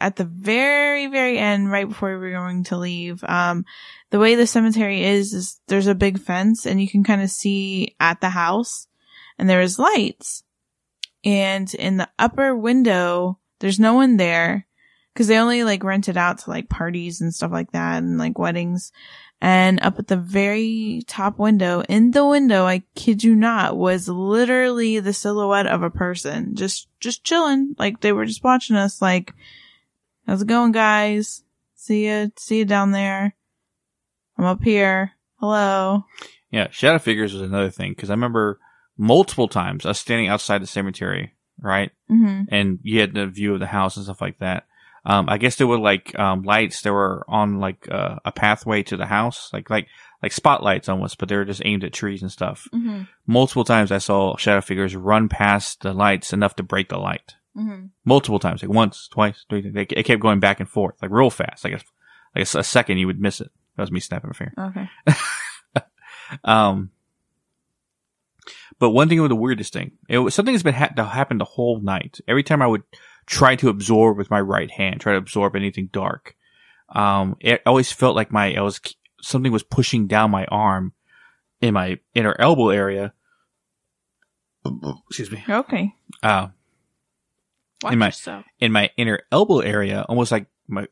[0.00, 3.22] at the very, very end, right before we were going to leave.
[3.24, 3.64] Um,
[4.10, 7.30] the way the cemetery is, is there's a big fence, and you can kind of
[7.30, 8.86] see at the house,
[9.38, 10.42] and there is lights,
[11.24, 14.66] and in the upper window, there's no one there
[15.12, 18.18] because they only like rent it out to like parties and stuff like that and
[18.18, 18.92] like weddings.
[19.44, 24.08] And up at the very top window, in the window, I kid you not, was
[24.08, 27.76] literally the silhouette of a person just, just chilling.
[27.78, 29.34] Like they were just watching us like,
[30.26, 31.42] how's it going guys?
[31.74, 33.34] See ya, see ya down there.
[34.38, 35.12] I'm up here.
[35.40, 36.06] Hello.
[36.50, 38.58] yeah, shadow figures was another thing because I remember
[38.96, 41.90] multiple times us standing outside the cemetery, right?
[42.08, 44.64] hmm and you had the view of the house and stuff like that.
[45.06, 48.82] Um, I guess there were like um, lights that were on like uh, a pathway
[48.84, 49.88] to the house, like like
[50.22, 52.66] like spotlights almost, but they were just aimed at trees and stuff.
[52.72, 56.98] hmm Multiple times I saw shadow figures run past the lights enough to break the
[56.98, 57.34] light.
[57.54, 59.68] hmm Multiple times, like once, twice, three.
[59.68, 61.64] They, it kept going back and forth, like real fast.
[61.64, 61.80] Like a,
[62.34, 63.50] like a a second, you would miss it.
[63.76, 64.54] That was me snapping my finger.
[64.58, 65.16] Okay.
[66.42, 66.90] Um,
[68.78, 69.92] but one thing was the weirdest thing.
[70.08, 72.18] It was something that's been ha- that happened the whole night.
[72.26, 72.82] Every time I would
[73.26, 76.36] try to absorb with my right hand, try to absorb anything dark,
[76.90, 78.80] um, it always felt like my I was
[79.22, 80.92] something was pushing down my arm
[81.60, 83.12] in my inner elbow area.
[85.08, 85.44] Excuse me.
[85.48, 85.94] Okay.
[86.22, 86.48] Uh,
[87.82, 88.44] Watch In my- yourself.
[88.60, 90.86] in my inner elbow area, almost like my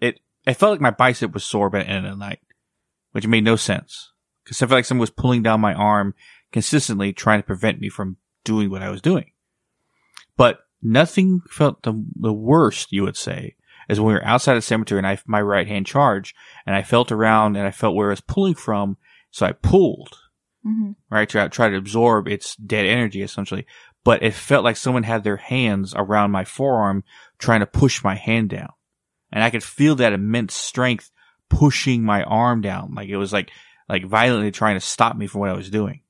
[0.00, 0.20] it.
[0.46, 2.38] It felt like my bicep was sore by the end of the night,
[3.12, 4.12] which made no sense
[4.44, 6.14] because I felt like someone was pulling down my arm
[6.52, 9.32] consistently, trying to prevent me from doing what I was doing.
[10.82, 12.92] Nothing felt the the worst.
[12.92, 13.56] You would say
[13.88, 16.36] as when we were outside the cemetery and I my right hand charged
[16.66, 18.96] and I felt around and I felt where it was pulling from,
[19.30, 20.16] so I pulled
[20.62, 21.28] hmm right?
[21.30, 23.66] To try to absorb its dead energy essentially.
[24.04, 27.04] But it felt like someone had their hands around my forearm
[27.38, 28.70] trying to push my hand down.
[29.32, 31.10] And I could feel that immense strength
[31.48, 32.94] pushing my arm down.
[32.94, 33.50] Like it was like,
[33.88, 36.02] like violently trying to stop me from what I was doing.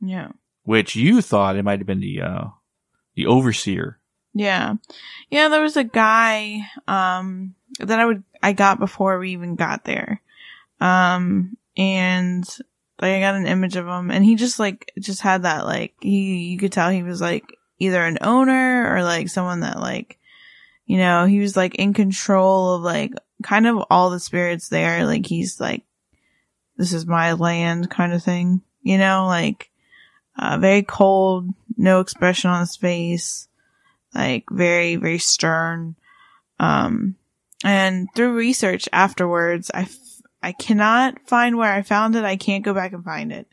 [0.00, 0.32] Yeah.
[0.64, 2.44] Which you thought it might have been the, uh,
[3.18, 3.98] the overseer.
[4.32, 4.74] Yeah.
[5.28, 9.82] Yeah, there was a guy, um, that I would, I got before we even got
[9.84, 10.22] there.
[10.80, 12.48] Um, and
[13.02, 15.94] like I got an image of him and he just like, just had that like,
[16.00, 17.44] he, you could tell he was like
[17.80, 20.16] either an owner or like someone that like,
[20.86, 25.06] you know, he was like in control of like kind of all the spirits there.
[25.06, 25.82] Like he's like,
[26.76, 29.70] this is my land kind of thing, you know, like,
[30.38, 33.48] uh, very cold, no expression on his face
[34.14, 35.96] like very very stern.
[36.58, 37.16] Um
[37.64, 42.24] and through research afterwards i f- i cannot find where i found it.
[42.24, 43.46] I can't go back and find it.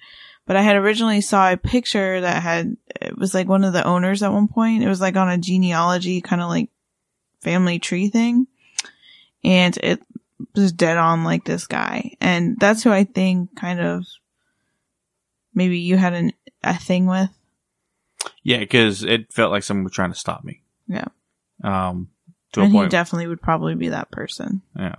[0.45, 3.83] But i had originally saw a picture that had it was like one of the
[3.83, 4.83] owners at one point.
[4.83, 6.69] It was like on a genealogy kind of like
[7.41, 8.47] family tree thing.
[9.43, 10.01] And it
[10.55, 12.15] was dead on like this guy.
[12.19, 14.05] And that's who i think kind of
[15.53, 16.31] maybe you had an,
[16.63, 17.29] a thing with.
[18.43, 20.61] Yeah, because it felt like someone was trying to stop me.
[20.87, 21.07] Yeah.
[21.63, 22.09] Um,
[22.53, 24.61] to and a he definitely would probably be that person.
[24.77, 24.95] yeah.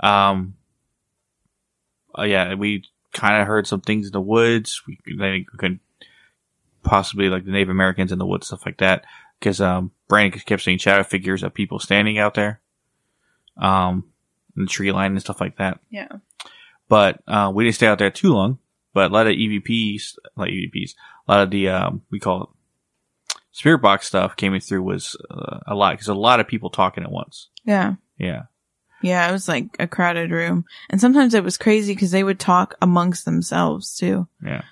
[0.00, 0.54] Um.
[2.16, 4.82] uh, yeah, we kind of heard some things in the woods.
[4.86, 5.80] We they could
[6.84, 9.04] possibly like the Native Americans in the woods, stuff like that.
[9.38, 12.60] Because um, Brandon kept seeing shadow figures of people standing out there,
[13.56, 14.04] um,
[14.56, 15.80] in the tree line and stuff like that.
[15.90, 16.08] Yeah.
[16.88, 18.58] but uh, we didn't stay out there too long.
[18.94, 20.94] But a lot of EVPs, like EVPs,
[21.28, 22.48] a lot of the um, we call it
[23.52, 27.04] spirit box stuff came through was uh, a lot because a lot of people talking
[27.04, 27.48] at once.
[27.64, 27.94] Yeah.
[28.18, 28.42] Yeah,
[29.02, 30.64] Yeah, it was like a crowded room.
[30.90, 34.26] And sometimes it was crazy because they would talk amongst themselves too.
[34.44, 34.62] yeah,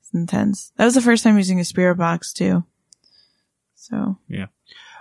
[0.00, 0.72] It's intense.
[0.76, 2.64] That was the first time using a spirit box too.
[3.74, 4.46] So, yeah,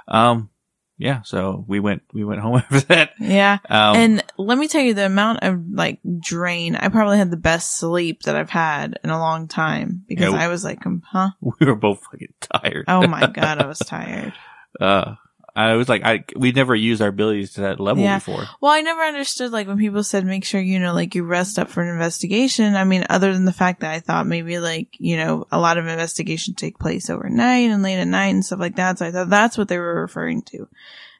[0.07, 0.49] um,
[0.97, 1.21] yeah.
[1.23, 3.11] So we went we went home after that.
[3.19, 3.57] yeah.
[3.69, 6.75] Um, and let me tell you the amount of like drain.
[6.75, 10.39] I probably had the best sleep that I've had in a long time because Yeah.
[10.39, 11.29] I was like, um, huh?
[11.59, 12.85] we were both fucking tired.
[12.87, 14.33] Oh my God, I was tired.
[14.79, 15.15] uh,
[15.57, 18.17] I was like, I we never used our abilities to that level Yeah.
[18.17, 18.43] before.
[18.61, 21.57] Well, I never understood like when people said make sure you know like you rest
[21.57, 22.75] up for an investigation.
[22.75, 25.77] I mean, other than the fact that I thought maybe like you know a lot
[25.77, 28.99] of investigations take place overnight and late at night and stuff like that.
[28.99, 30.67] So I thought that's what they were referring to,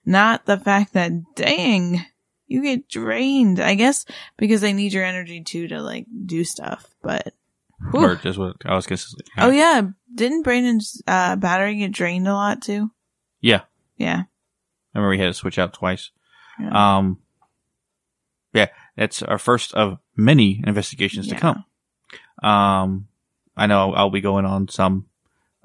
[0.05, 2.05] not the fact that dang
[2.47, 3.59] you get drained.
[3.61, 4.05] I guess
[4.37, 6.93] because they need your energy too to like do stuff.
[7.01, 7.33] But
[7.91, 8.03] whew.
[8.03, 9.27] Or just what I was consistent.
[9.37, 9.81] oh yeah,
[10.13, 12.91] didn't Brandon's uh, battery get drained a lot too?
[13.39, 13.61] yeah.
[13.97, 14.23] Yeah.
[14.93, 16.11] I remember we had to switch out twice.
[16.59, 16.97] Yeah.
[16.97, 17.19] Um,
[18.53, 21.65] yeah, that's our first of many investigations to come.
[22.41, 23.07] Um,
[23.57, 25.07] I know I'll be going on some,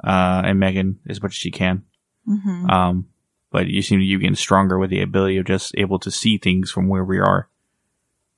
[0.02, 1.84] uh, and Megan as much as she can.
[2.24, 3.06] hmm Um,
[3.50, 6.38] but you seem to be getting stronger with the ability of just able to see
[6.38, 7.48] things from where we are.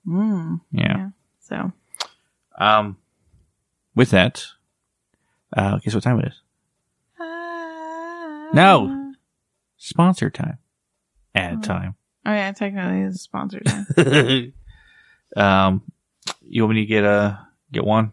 [0.07, 0.61] mm.
[0.72, 1.11] Yeah.
[1.40, 1.72] So
[2.59, 2.96] Um,
[3.94, 4.46] with that,
[5.57, 6.40] uh, guess what time it is?
[8.55, 9.02] No.
[9.85, 10.59] Sponsor time.
[11.35, 11.61] Ad Oh.
[11.61, 11.95] time.
[12.25, 13.66] Oh yeah, technically it's sponsored.
[13.97, 14.42] yeah.
[15.66, 15.83] um,
[16.40, 17.40] you want me to get a
[17.73, 18.12] get one?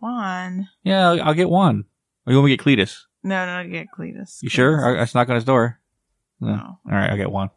[0.00, 0.68] One.
[0.84, 1.84] Yeah, I'll, I'll get one.
[2.26, 3.04] Or you want me to get Cletus?
[3.22, 4.42] No, no, get Cletus.
[4.42, 4.98] You sure?
[4.98, 5.80] I, I knock on his door.
[6.40, 6.48] No.
[6.56, 6.78] No.
[6.86, 7.48] All right, I'll get one.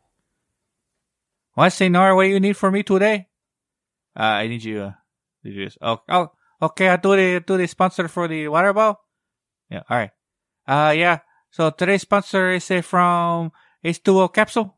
[1.55, 2.15] What, Senor?
[2.15, 3.27] What do you need for me today?
[4.17, 4.79] Uh, I need you.
[4.81, 4.91] Uh,
[5.43, 5.77] to do this.
[5.81, 6.31] Oh, oh,
[6.61, 6.87] okay.
[6.87, 9.01] I'll do the do the sponsor for the water bottle.
[9.69, 9.81] Yeah.
[9.89, 10.11] All right.
[10.65, 11.19] Uh, yeah.
[11.51, 13.51] So today's sponsor is from
[13.83, 14.77] H2O capsule.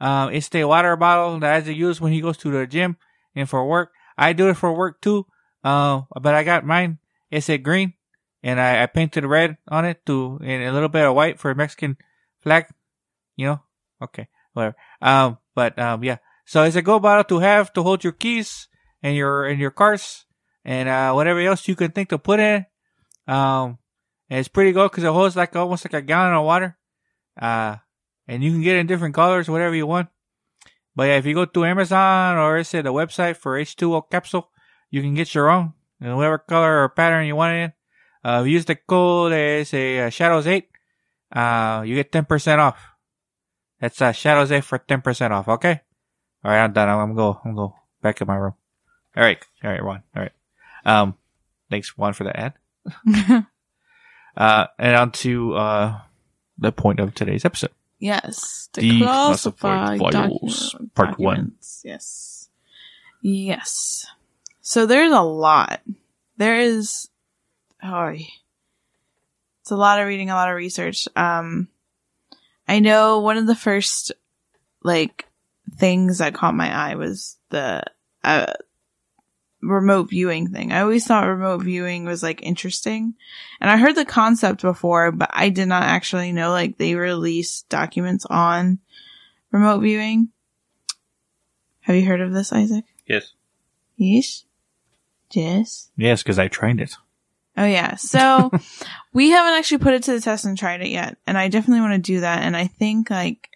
[0.00, 2.96] Um, it's the water bottle that I use when he goes to the gym
[3.34, 3.92] and for work.
[4.18, 5.26] I do it for work too.
[5.62, 6.98] Uh, but I got mine.
[7.30, 7.94] It's a green,
[8.42, 11.50] and I, I painted red on it to and a little bit of white for
[11.50, 11.96] a Mexican
[12.40, 12.66] flag.
[13.36, 13.60] You know?
[14.02, 14.76] Okay, whatever.
[15.00, 16.16] Um, but um, yeah.
[16.44, 18.68] So it's a go bottle to have to hold your keys
[19.02, 20.24] and your and your cars
[20.64, 22.66] and uh whatever else you can think to put in.
[23.28, 23.78] Um,
[24.30, 26.78] and it's pretty good because it holds like almost like a gallon of water.
[27.38, 27.76] Uh,
[28.28, 30.08] and you can get it in different colors, whatever you want.
[30.94, 34.50] But yeah, if you go to Amazon or it's at the website for H2O capsule,
[34.90, 37.72] you can get your own in whatever color or pattern you want it in.
[38.22, 40.68] Uh, use the code as a uh, Shadows eight.
[41.32, 42.78] Uh, you get ten percent off.
[43.80, 45.48] That's uh, Shadows eight for ten percent off.
[45.48, 45.80] Okay.
[46.44, 46.88] All right, I'm done.
[46.88, 47.40] I'm gonna go.
[47.44, 48.54] I'm go back in my room.
[49.16, 50.02] All right, all right, Juan.
[50.14, 50.32] All right.
[50.84, 51.14] Um,
[51.70, 52.54] thanks, Juan, for the ad.
[54.36, 56.00] Uh, and on to uh
[56.58, 57.70] the point of today's episode.
[57.98, 61.36] yes, Declassified declassified files, docu- part one.
[61.36, 61.82] documents.
[61.84, 62.48] Yes,
[63.22, 64.06] yes.
[64.60, 65.80] So there's a lot.
[66.36, 67.08] There is.
[67.82, 68.06] Oh,
[69.62, 71.08] it's a lot of reading, a lot of research.
[71.16, 71.68] Um,
[72.68, 74.12] I know one of the first
[74.82, 75.26] like
[75.76, 77.82] things that caught my eye was the
[78.22, 78.52] uh
[79.62, 80.72] remote viewing thing.
[80.72, 83.14] I always thought remote viewing was like interesting.
[83.60, 87.62] And I heard the concept before, but I did not actually know like they release
[87.62, 88.78] documents on
[89.50, 90.28] remote viewing.
[91.80, 92.84] Have you heard of this, Isaac?
[93.06, 93.32] Yes.
[93.96, 94.44] Yes.
[95.32, 95.90] Yes.
[95.96, 96.96] Yes, because I trained it.
[97.56, 97.96] Oh yeah.
[97.96, 98.50] So
[99.12, 101.18] we haven't actually put it to the test and tried it yet.
[101.26, 102.42] And I definitely want to do that.
[102.42, 103.50] And I think like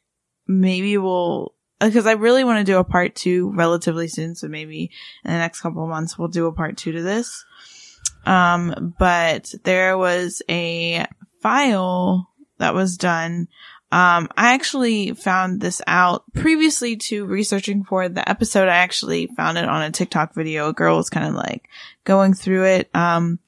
[0.47, 4.35] maybe we'll, because I really want to do a part two relatively soon.
[4.35, 4.91] So maybe
[5.25, 7.45] in the next couple months, we'll do a part two to this.
[8.27, 11.07] Um, but there was a
[11.41, 13.49] file that was done.
[13.93, 18.69] Um, I actually found this out previously to researching for the episode.
[18.69, 20.69] I actually found it on a TikTok video.
[20.69, 21.69] A girl was kind of like
[22.05, 22.91] going through it.
[22.95, 23.39] Um,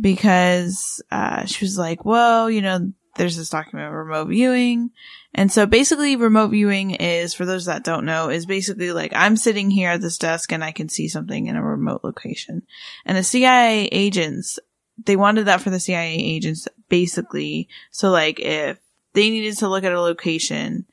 [0.00, 4.90] because, uh, she was like, well, you know, there's this document remote viewing.
[5.34, 9.36] And so basically remote viewing is, for those that don't know, is basically like I'm
[9.36, 12.62] sitting here at this desk and I can see something in a remote location.
[13.04, 14.58] And the CIA agents,
[15.04, 17.68] they wanted that for the CIA agents basically.
[17.90, 18.78] So like if
[19.12, 20.86] they needed to look at a location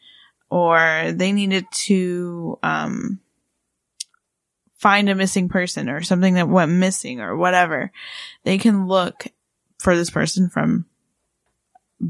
[0.50, 3.20] or they needed to, um,
[4.74, 7.92] find a missing person or something that went missing or whatever,
[8.44, 9.26] they can look
[9.80, 10.86] for this person from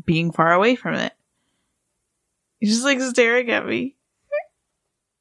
[0.05, 1.13] being far away from it.
[2.59, 3.95] He's just like staring at me.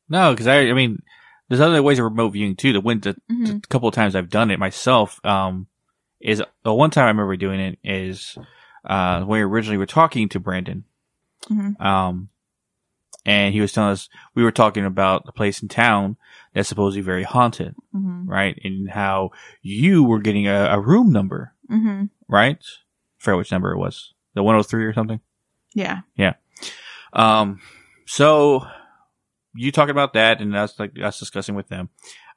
[0.08, 1.02] No, because I, I mean,
[1.48, 2.72] there's other ways of remote viewing too.
[2.72, 3.62] The one, the, Mhm.
[3.62, 5.66] the couple of times I've done it myself, um,
[6.20, 8.38] is the one time I remember doing it is,
[8.84, 10.84] uh, when we originally were talking to Brandon,
[11.50, 11.80] Mhm.
[11.80, 12.28] um,
[13.26, 16.16] and he was telling us we were talking about the place in town
[16.54, 18.58] that's supposedly very haunted, hmm right?
[18.64, 22.56] And how you were getting a, a room number, hmm right?
[22.62, 25.20] I forget which number it was, the 103 or something.
[25.74, 26.00] Yeah.
[26.16, 26.34] Yeah.
[27.12, 27.60] Um,
[28.06, 28.66] so
[29.54, 31.88] you talking about that and us like us discussing with them.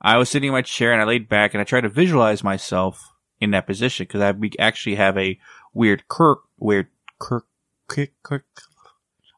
[0.01, 2.43] I was sitting in my chair and I laid back and I tried to visualize
[2.43, 5.39] myself in that position because I we actually have a
[5.73, 6.87] weird kirk, weird
[7.19, 7.45] kirk,
[7.87, 8.45] kirk, kirk,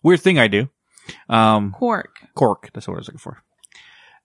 [0.03, 0.69] weird thing I do.
[1.27, 2.19] Um, Cork.
[2.35, 2.69] cork.
[2.73, 3.41] That's what I was looking for.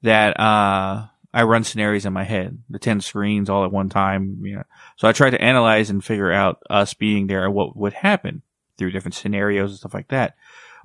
[0.03, 4.39] That, uh, I run scenarios in my head, the 10 screens all at one time.
[4.43, 4.62] You know.
[4.97, 8.43] So I try to analyze and figure out us being there and what would happen
[8.78, 10.37] through different scenarios and stuff like that.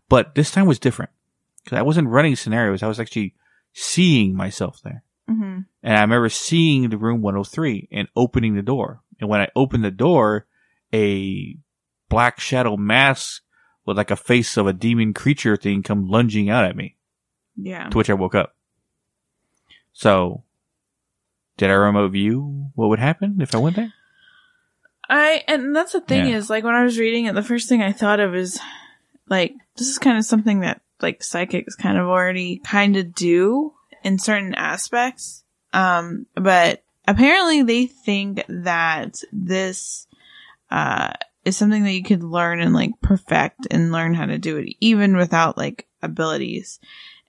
[0.10, 1.12] But this time was different
[1.64, 2.82] because I wasn't running scenarios.
[2.84, 3.36] I was actually
[3.74, 5.04] seeing myself there.
[5.28, 9.02] hmm And I remember seeing the room 103 and opening the door.
[9.20, 10.48] And when I opened the door,
[10.94, 11.56] a
[12.10, 13.44] black shadow mask
[13.86, 16.96] with like a face of a demon creature thing come lunging out at me
[17.56, 17.90] Yeah.
[17.90, 18.56] to which I woke up.
[20.00, 20.44] So,
[21.58, 23.92] did I remote view what would happen if I went there?
[25.10, 26.38] I and that's the thing Yeah.
[26.38, 28.62] is like when I was reading it, the first thing I thought of is
[29.28, 33.74] like this is kind of something that like psychics kind of already kind of do
[34.02, 35.44] in certain aspects.
[35.74, 40.08] Um, but apparently they think that this
[40.72, 41.12] uh
[41.44, 44.74] is something that you could learn and like perfect and learn how to do it
[44.80, 46.80] even without like abilities.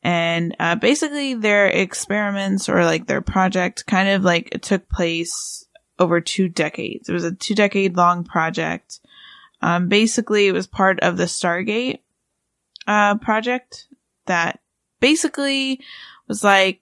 [0.03, 5.67] And uh, basically, their experiments or like their project kind of like took place
[5.99, 7.09] over two decades.
[7.09, 9.01] It was a two decade long project.
[9.61, 11.99] Um, basically, it was part of the Stargate
[12.87, 13.87] uh, project
[14.25, 14.61] that
[15.01, 15.81] basically
[16.29, 16.81] was like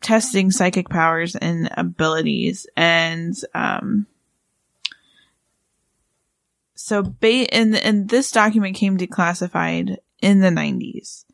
[0.00, 2.66] testing psychic powers and abilities.
[2.76, 4.06] And um,
[6.74, 11.24] so, ba- and and this document came declassified in the nineties.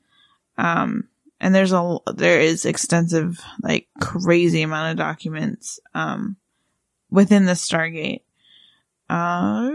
[0.57, 1.09] Um,
[1.41, 6.37] and there's a there is extensive like crazy amount of documents um
[7.11, 8.23] within the Stargate.
[9.09, 9.71] Uh,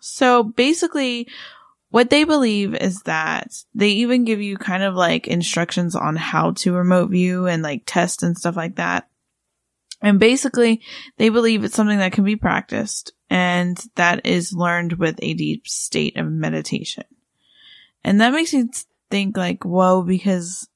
[0.00, 1.28] so basically,
[1.90, 6.52] what they believe is that they even give you kind of like instructions on how
[6.52, 9.08] to remote view and like test and stuff like that.
[10.00, 10.80] And basically,
[11.18, 15.68] they believe it's something that can be practiced and that is learned with a deep
[15.68, 17.04] state of meditation.
[18.02, 18.68] And that makes me
[19.12, 20.68] think like, whoa, because,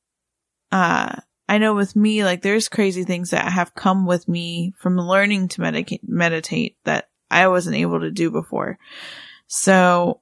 [0.70, 1.16] uh,
[1.48, 5.48] I know with me, like there's crazy things that have come with me from learning
[5.48, 8.78] to medica- meditate that I wasn't able to do before.
[9.46, 10.20] So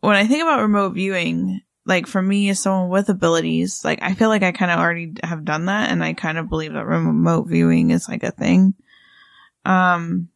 [0.00, 4.14] when I think about remote viewing, like for me as someone with abilities, like I
[4.14, 6.86] feel like I kind of already have done that and I kind of believe that
[6.86, 8.74] remote viewing is like a thing.
[9.64, 10.28] Um,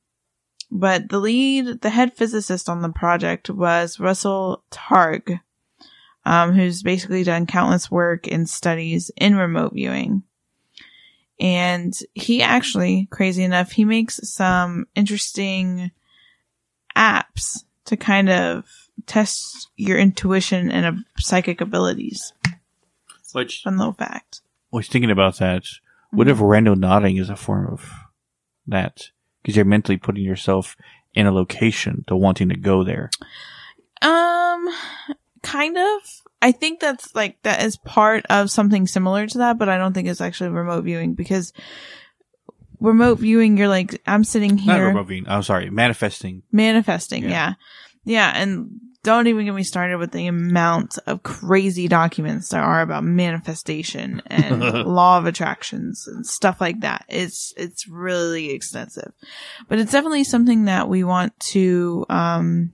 [0.70, 5.40] but the lead, the head physicist on the project was Russell Targ,
[6.24, 10.22] um, who's basically done countless work and studies in remote viewing.
[11.40, 15.90] And he actually, crazy enough, he makes some interesting
[16.96, 22.32] apps to kind of test your intuition and uh, psychic abilities.
[23.32, 24.42] Which, Fun little fact.
[24.72, 25.64] I was thinking about that.
[26.10, 27.90] What if random nodding is a form of
[28.68, 29.10] that?
[29.42, 30.76] Because you're mentally putting yourself
[31.14, 33.10] in a location to wanting to go there.
[34.02, 34.68] Um,
[35.45, 36.01] kind of.
[36.42, 39.95] I think that's like that is part of something similar to that, but I don't
[39.95, 41.53] think it's actually remote viewing because
[42.80, 45.28] remote viewing, you're like, I'm sitting Not here remote viewing.
[45.28, 46.42] I'm sorry, manifesting.
[46.53, 47.24] manifesting.
[47.24, 47.30] Yeah.
[47.30, 47.55] Yeah.
[48.05, 48.32] yeah.
[48.34, 53.05] And don't even get me started with the amount of crazy documents there are about
[53.05, 57.05] manifestation and law of attractions and stuff like that.
[57.09, 59.12] It's, it's really extensive,
[59.68, 62.72] but it's definitely something that we want to, um,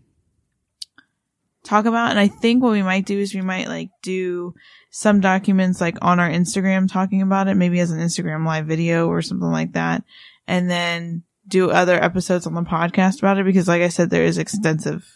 [1.64, 2.10] talk about.
[2.10, 4.54] And I think what we might do is we might like do
[4.90, 9.08] some documents like on our Instagram talking about it, maybe as an Instagram live video
[9.08, 10.04] or something like that.
[10.46, 14.24] And then do other episodes on the podcast about it because like I said, there
[14.24, 15.06] is extensive,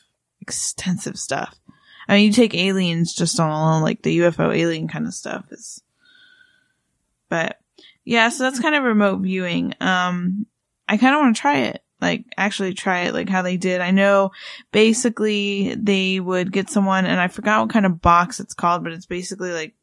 [0.41, 1.59] extensive stuff.
[2.09, 5.47] I mean, you take aliens just on alone, like the UFO alien kind of stuff
[5.51, 5.83] is,
[7.31, 7.59] but
[8.05, 9.75] yeah, so that's kind of remote viewing.
[9.81, 10.47] Um,
[10.89, 13.81] I kind of want to try it, like actually try it, like how they did.
[13.81, 14.31] I know
[14.73, 18.93] basically they would get someone, and I forgot what kind of box it's called, but
[18.93, 19.75] it's basically like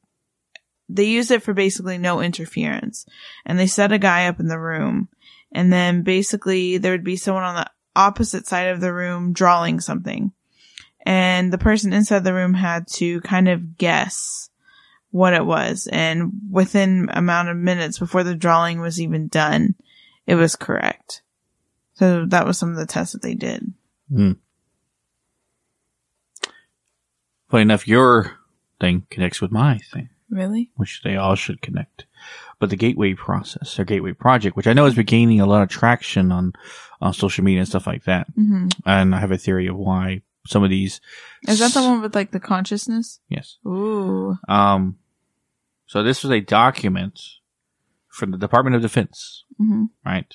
[0.89, 3.05] they use it for basically no interference,
[3.45, 5.09] and they set a guy up in the room,
[5.51, 9.79] and then basically there would be someone on the opposite side of the room drawing
[9.79, 10.31] something
[11.05, 14.49] and the person inside the room had to kind of guess
[15.09, 15.87] what it was.
[15.91, 19.75] And within amount of minutes before the drawing was even done,
[20.27, 21.23] it was correct.
[21.93, 23.73] So that was some of the tests that they did.
[24.13, 24.31] Hmm.
[27.49, 28.37] Funny enough, your
[28.79, 30.71] thing connects with my thing, Really?
[30.75, 32.05] which they all should connect.
[32.59, 35.63] But the gateway process or gateway project, which I know has been gaining a lot
[35.63, 36.53] of traction on,
[37.01, 38.27] on social media and stuff like that.
[38.35, 41.01] hmm And I have a theory of why some of these.
[41.47, 43.19] Is that the one with like the consciousness?
[43.29, 43.57] Yes.
[43.65, 44.37] Ooh.
[44.47, 44.97] Um,
[45.87, 47.19] so this was a document
[48.07, 50.33] from the Department of Defense, hmm right?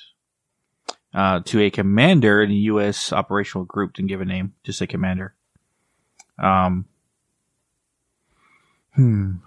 [1.17, 3.11] Uh, to a commander in the U.S.
[3.11, 5.33] operational group, didn't give a name, just a commander.
[6.37, 6.85] Um,
[8.93, 9.37] hmm,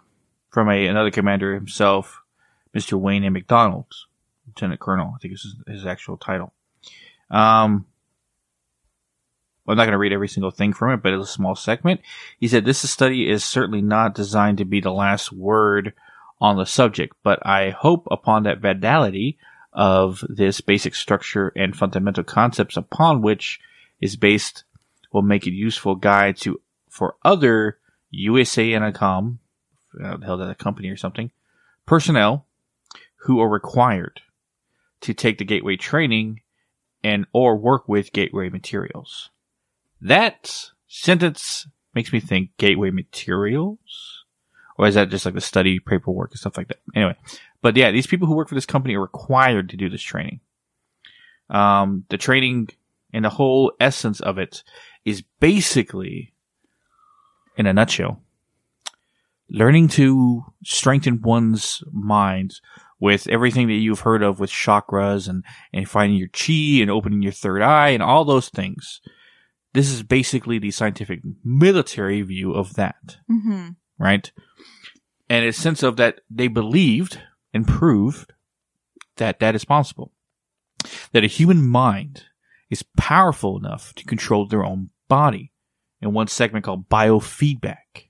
[0.50, 2.24] from a another commander himself,
[2.76, 2.94] Mr.
[2.94, 3.30] Wayne A.
[3.30, 3.84] McDonnell,
[4.48, 6.52] Lieutenant Colonel, I think this is his, his actual title.
[7.30, 7.86] Um,
[9.68, 12.00] I'm not going to read every single thing from it, but it's a small segment.
[12.40, 15.94] He said, This study is certainly not designed to be the last word
[16.40, 19.38] on the subject, but I hope upon that validity
[19.72, 23.60] of this basic structure and fundamental concepts upon which
[24.00, 24.64] is based
[25.12, 27.78] will make it useful guide to for other
[28.10, 29.38] USA INSCOM,
[30.02, 31.30] uh, held at a company or something,
[31.86, 32.46] personnel
[33.22, 34.20] who are required
[35.00, 36.40] to take the gateway training
[37.02, 39.30] and or work with gateway materials.
[40.00, 44.24] That sentence makes me think gateway materials,
[44.76, 46.80] or is that just like the study paperwork and stuff like that?
[46.94, 47.16] Anyway,
[47.62, 50.40] but yeah, these people who work for this company are required to do this training.
[51.48, 52.68] Um, the training
[53.12, 54.62] and the whole essence of it
[55.04, 56.32] is basically,
[57.56, 58.22] in a nutshell,
[59.50, 62.61] learning to strengthen one's mind
[63.00, 65.42] with everything that you've heard of with chakras and,
[65.72, 69.00] and finding your chi and opening your third eye and all those things.
[69.72, 74.32] This is basically the scientific military view of that hmm right?
[75.28, 77.20] And a sense of that they believed
[77.53, 78.32] and proved
[79.16, 80.12] that that is possible.
[81.12, 82.24] That a human mind
[82.70, 85.53] is powerful enough to control their own body
[86.01, 88.09] in one segment called biofeedback,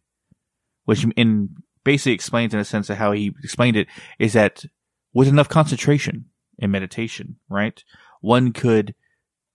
[0.85, 3.89] which in basically explains in a sense of how he explained it
[4.19, 4.65] is that
[5.13, 6.27] with enough concentration
[6.59, 7.83] and meditation, right,
[8.21, 8.95] one could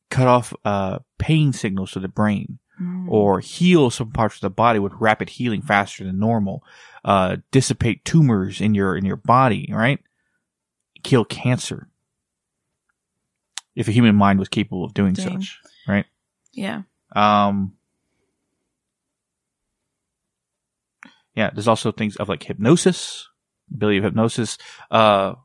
[0.10, 3.08] cut off uh, pain signals to the brain Mm.
[3.08, 6.62] or heal some parts of the body with rapid healing faster than normal,
[7.06, 10.00] uh, dissipate tumors in your in your body, right?
[11.02, 11.88] Kill cancer.
[13.76, 15.42] If a human mind was capable of doing Dang.
[15.42, 16.06] such, right?
[16.52, 16.82] Yeah.
[17.16, 17.76] Um,
[21.34, 23.30] yeah, there's also things of like hypnosis,
[23.74, 24.58] ability of hypnosis,
[24.92, 25.36] uh,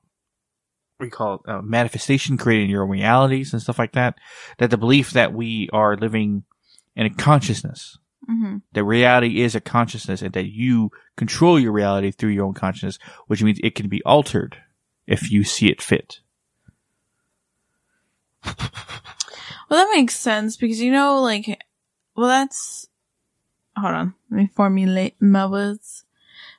[1.01, 4.17] you call it, uh, manifestation, creating your own realities and stuff like that.
[4.59, 6.45] That the belief that we are living
[7.01, 12.11] in a consciousness, hmm that reality is a consciousness and that you control your reality
[12.11, 14.59] through your own consciousness, which means it can be altered
[15.07, 16.21] if you see it fit.
[18.45, 18.55] Well,
[19.87, 21.63] that makes sense because you know, like,
[22.17, 22.89] well, that's.
[23.77, 26.05] Hold on, let me formulate my words.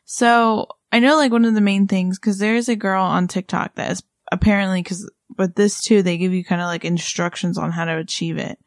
[0.06, 3.76] So I know, like, one of the main things because there's a girl on TikTok
[3.76, 7.72] that is apparently because with this too, they give you kind of like instructions on
[7.72, 8.58] how to achieve it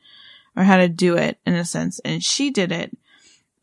[0.57, 2.97] or how to do it in a sense, and she did it.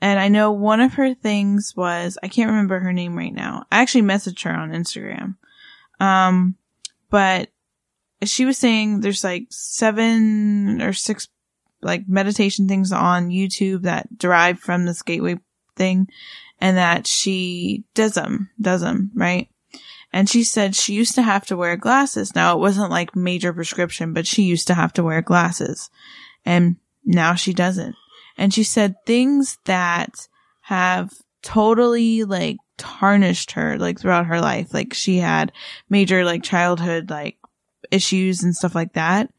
[0.02, 3.66] And I know one of her things was I can't remember her name right now.
[3.72, 5.36] I actually messaged her on Instagram.
[6.00, 6.56] Um,
[7.12, 7.50] but
[8.24, 11.28] she was saying there's like seven or six
[11.82, 15.40] like meditation things on YouTube that derive from this gateway
[15.76, 16.08] thing
[16.60, 19.50] and that she does them, does them, right?
[20.14, 22.36] And she said she used to have to wear glasses.
[22.36, 25.90] Now it wasn't like major prescription, but she used to have to wear glasses
[26.46, 27.96] and now she doesn't.
[28.38, 30.28] And she said things that
[30.62, 31.12] have
[31.42, 34.74] totally like tarnished her like throughout her life.
[34.74, 35.52] Like she had
[35.90, 37.38] major like childhood like
[37.92, 39.32] issues and stuff like that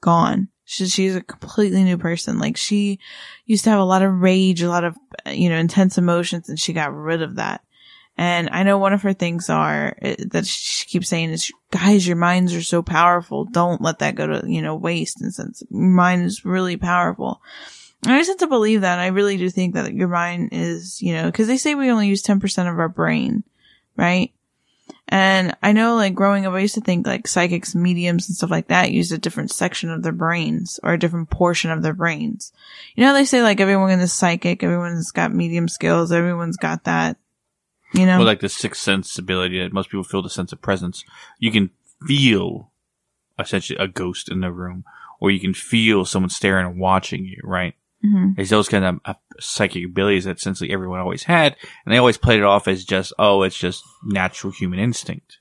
[0.00, 0.48] gone.
[0.64, 2.38] She, she's a completely new person.
[2.38, 2.98] Like she
[3.44, 4.96] used to have a lot of rage, a lot of,
[5.26, 7.62] you know, intense emotions and she got rid of that.
[8.18, 12.06] And I know one of her things are uh, that she keeps saying is, guys,
[12.06, 13.44] your minds are so powerful.
[13.44, 15.20] Don't let that go to, you know, waste.
[15.20, 17.42] And since mind is really powerful.
[18.06, 18.98] I just have to believe that.
[18.98, 22.08] I really do think that your mind is, you know, because they say we only
[22.08, 23.42] use 10% of our brain,
[23.96, 24.32] right?
[25.08, 28.50] And I know, like, growing up, I used to think, like, psychics, mediums, and stuff
[28.50, 31.94] like that use a different section of their brains or a different portion of their
[31.94, 32.52] brains.
[32.96, 37.18] You know, they say, like, everyone is psychic, everyone's got medium skills, everyone's got that,
[37.92, 38.18] you know?
[38.18, 41.04] Well, like the sixth sense ability that most people feel the sense of presence.
[41.38, 41.70] You can
[42.06, 42.72] feel
[43.38, 44.84] essentially a ghost in the room,
[45.20, 47.74] or you can feel someone staring and watching you, right?
[48.02, 51.98] hmm There's those kind of uh, psychic abilities that essentially everyone always had, and they
[51.98, 55.38] always played it off as just, oh, it's just natural human instinct.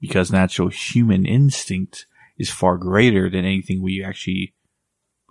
[0.00, 2.06] Because natural human instinct
[2.38, 4.52] is far greater than anything we actually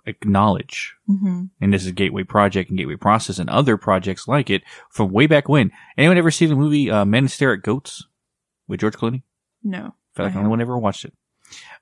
[0.06, 0.94] acknowledge.
[1.06, 5.10] hmm And this is Gateway Project and Gateway Process and other projects like it from
[5.12, 5.70] way back when.
[5.98, 8.04] Anyone ever see the movie uh, Men Stare at Goats
[8.68, 9.22] with George Clooney?
[9.62, 9.94] No.
[10.14, 11.12] I feel like only one ever watched it.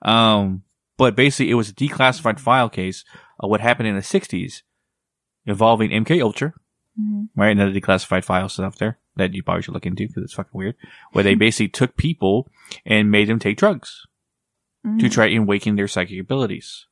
[0.03, 0.63] Um,
[0.97, 3.05] but basically, it was a declassified file case
[3.39, 4.63] of what happened in the '60s,
[5.47, 6.53] involving MK Ultra,
[6.97, 7.51] hmm right?
[7.51, 10.75] Another declassified file stuff there that you probably should look into because it's fucking weird.
[11.13, 12.49] Where they basically took people
[12.85, 14.07] and made them take drugs
[14.99, 16.87] to try and awaken their psychic abilities,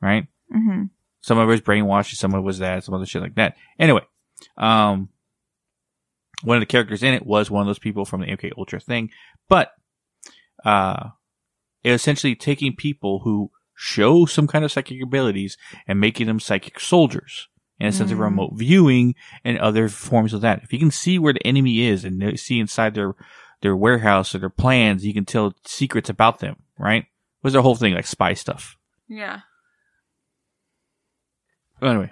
[0.00, 0.26] right?
[0.52, 0.84] Hmm
[1.20, 3.56] Some of it was brainwashing, some of it was that, some other shit like that.
[3.78, 4.02] Anyway,
[4.56, 5.08] um,
[6.42, 8.80] one of the characters in it was one of those people from the MK Ultra
[8.80, 9.10] thing,
[9.48, 9.72] but
[10.64, 11.10] uh,
[11.82, 16.40] it was essentially taking people who show some kind of psychic abilities and making them
[16.40, 17.48] psychic soldiers
[17.80, 18.22] in a sense of Mm.
[18.22, 19.14] remote viewing
[19.44, 20.62] and other forms of that.
[20.62, 23.14] If you can see where the enemy is and see inside their
[23.62, 26.56] their warehouse or their plans, you can tell secrets about them.
[26.78, 27.06] Right?
[27.42, 28.76] Was their whole thing like spy stuff?
[29.08, 29.40] Yeah.
[31.84, 32.10] Anyway,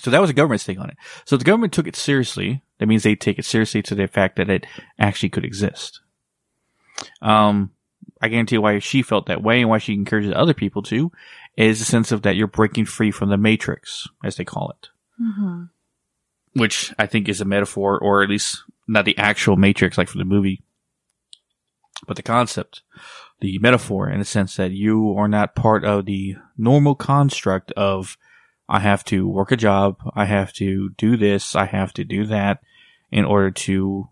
[0.00, 0.96] so that was the government's take on it.
[1.24, 2.62] So the government took it seriously.
[2.78, 4.66] That means they take it seriously to the fact that it
[4.98, 6.00] actually could exist.
[7.22, 7.70] Um,
[8.20, 11.12] I guarantee you why she felt that way and why she encourages other people to
[11.56, 14.88] is the sense of that you're breaking free from the matrix, as they call it,
[15.18, 15.64] hmm
[16.56, 20.20] which I think is a metaphor, or at least not the actual matrix like from
[20.20, 20.62] the movie,
[22.06, 22.82] but the concept,
[23.40, 28.16] the metaphor in the sense that you are not part of the normal construct of
[28.68, 32.26] I have to work a job, I have to do this, I have to do
[32.26, 32.60] that
[33.10, 34.08] in order to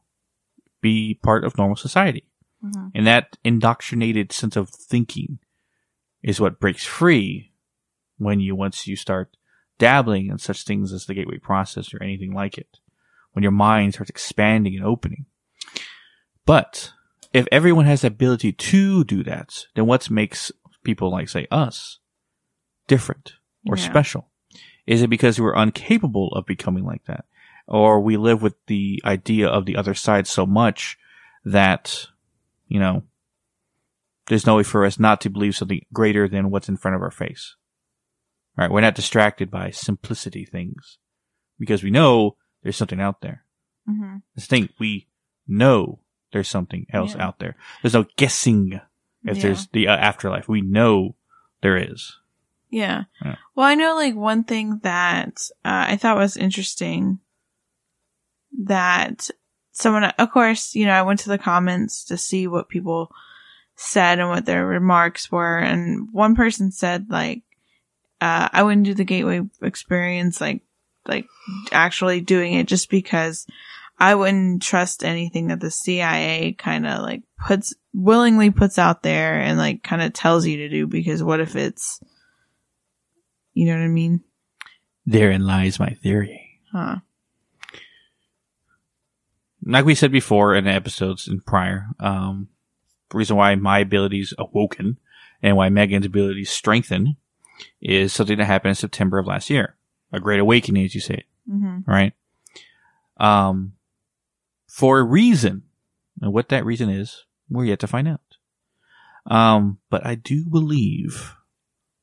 [0.81, 2.25] be part of normal society.
[2.61, 5.39] hmm And that indoctrinated sense of thinking
[6.23, 7.53] is what breaks free
[8.19, 9.37] when you, once you start
[9.79, 12.79] dabbling in such things as the gateway process or anything like it.
[13.33, 15.25] When your mind starts expanding and opening.
[16.45, 16.93] But
[17.33, 20.53] if everyone has the ability to do that, then what makes
[20.85, 21.99] people like, say, us
[22.87, 23.35] different
[23.67, 23.85] or Yeah.
[23.85, 24.32] special?
[24.87, 27.25] Is it because we're incapable of becoming like that?
[27.69, 30.99] Or we live with the idea of the other side so much
[31.45, 32.07] that,
[32.69, 33.05] you know,
[34.27, 37.03] there's no way for us not to believe something greater than what's in front of
[37.03, 37.57] our face.
[38.57, 38.71] Right?
[38.71, 40.99] We're not distracted by simplicity things
[41.59, 43.45] because we know there's something out there.
[43.87, 45.09] hmm This thing, we
[45.49, 46.01] know
[46.33, 47.27] there's something else Yeah.
[47.27, 47.57] out there.
[47.83, 48.81] There's no guessing
[49.25, 49.43] if Yeah.
[49.43, 50.49] there's the uh, afterlife.
[50.49, 51.17] We know
[51.63, 52.19] there is.
[52.73, 53.05] Yeah.
[53.23, 53.37] Yeah.
[53.55, 57.21] Well, I know like one thing that uh, I thought was interesting
[58.65, 59.29] that
[59.73, 63.13] someone, of course, you know, I went to the comments to see what people
[63.77, 65.59] said and what their remarks were.
[65.59, 67.43] And one person said like,
[68.23, 70.63] uh, I wouldn't do the gateway experience, like,
[71.07, 71.27] like
[71.73, 73.47] actually doing it just because
[73.99, 79.39] I wouldn't trust anything that the CIA kind of like puts, willingly puts out there
[79.39, 82.01] and like kind of tells you to do because what if it's,
[83.55, 84.23] you know what I mean?
[85.07, 86.61] Therein lies my theory.
[86.73, 86.97] Huh.
[89.65, 92.49] Like we said before in episodes in prior, um,
[93.11, 94.99] the reason why my abilities awoken
[95.43, 97.17] and why Megan's abilities strengthened
[97.81, 99.77] is something that happened in September of last year.
[100.13, 101.27] A great awakening, as you say it.
[101.49, 102.13] hmm right?
[103.19, 103.75] Um,
[104.67, 105.63] for a reason,
[106.21, 108.21] and what that reason is, we're yet to find out.
[109.27, 111.35] Um, but I do believe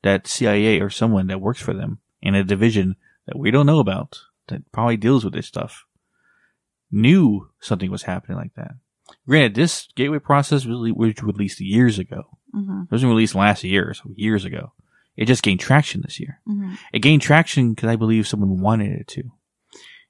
[0.04, 2.96] that CIA or someone that works for them in a division
[3.26, 5.86] that we don't know about that probably deals with this stuff
[6.92, 8.72] knew something was happening like that.
[9.28, 12.38] Granted, this gateway process was was released years ago.
[12.52, 14.74] hmm It wasn't released last year, so years ago.
[15.16, 16.40] It just gained traction this year.
[16.46, 19.24] hmm It gained traction because I believe someone wanted it to.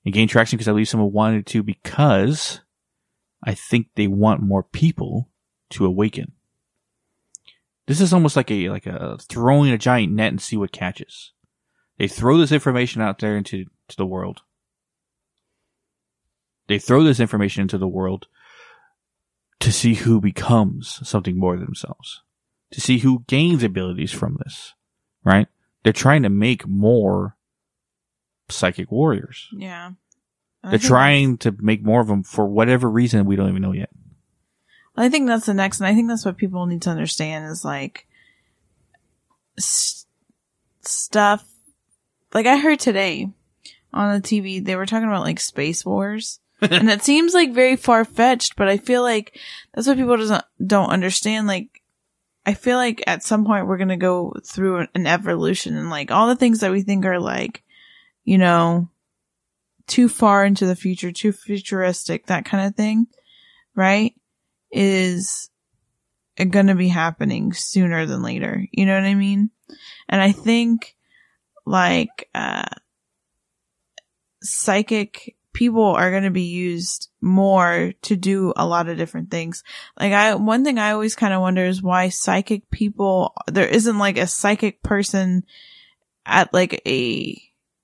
[0.05, 2.61] It gained traction because I believe someone wanted it to because
[3.43, 5.29] I think they want more people
[5.71, 6.33] to awaken.
[7.89, 11.33] This is almost like a like a throwing a giant net and see what catches.
[11.97, 14.41] They throw this information out there into to the world.
[16.67, 18.27] They throw this information into the world
[19.61, 22.21] to see who becomes something more than themselves.
[22.73, 24.75] To see who gains abilities from this.
[25.23, 25.47] Right?
[25.83, 27.37] they're trying to make more
[28.49, 29.47] psychic warriors.
[29.51, 29.93] Yeah.
[30.63, 33.71] I They're trying to make more of them for whatever reason we don't even know
[33.71, 33.89] yet.
[34.95, 37.63] I think that's the next, and I think that's what people need to understand is
[37.63, 38.05] like
[39.57, 40.05] s-
[40.81, 41.45] stuff.
[42.33, 43.29] Like I heard today
[43.93, 47.75] on the TV, they were talking about like space wars, and it seems like very
[47.75, 49.39] far fetched, but I feel like
[49.73, 51.47] that's what people doesn't don't understand.
[51.47, 51.81] Like,
[52.45, 56.27] I feel like at some point we're gonna go through an evolution, and like all
[56.27, 57.63] the things that we think are like,
[58.25, 58.89] you know,
[59.87, 63.07] too far into the future, too futuristic, that kind of thing,
[63.75, 64.13] right?
[64.71, 65.49] Is
[66.37, 68.65] going to be happening sooner than later.
[68.71, 69.49] You know what I mean?
[70.07, 70.95] And I think
[71.65, 72.63] like, uh,
[74.41, 79.63] psychic people are going to be used more to do a lot of different things.
[79.99, 83.97] Like I, one thing I always kind of wonder is why psychic people, there isn't
[83.97, 85.43] like a psychic person
[86.25, 87.41] at like a,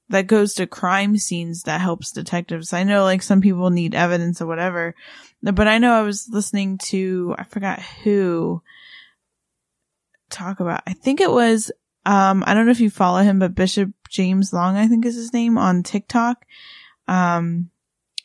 [0.10, 2.74] that goes to crime scenes that helps detectives.
[2.74, 4.94] I know like some people need evidence or whatever,
[5.42, 8.62] but I know I was listening to, I forgot who
[10.30, 11.72] talk about, I think it was,
[12.06, 15.16] um, I don't know if you follow him, but Bishop James Long, I think is
[15.16, 16.46] his name on TikTok.
[17.08, 17.72] Um,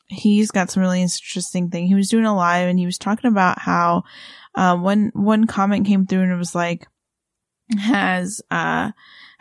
[0.07, 1.87] he's got some really interesting thing.
[1.87, 4.05] He was doing a live and he was talking about how,
[4.55, 6.87] uh, one, one comment came through and it was like,
[7.79, 8.91] has, uh,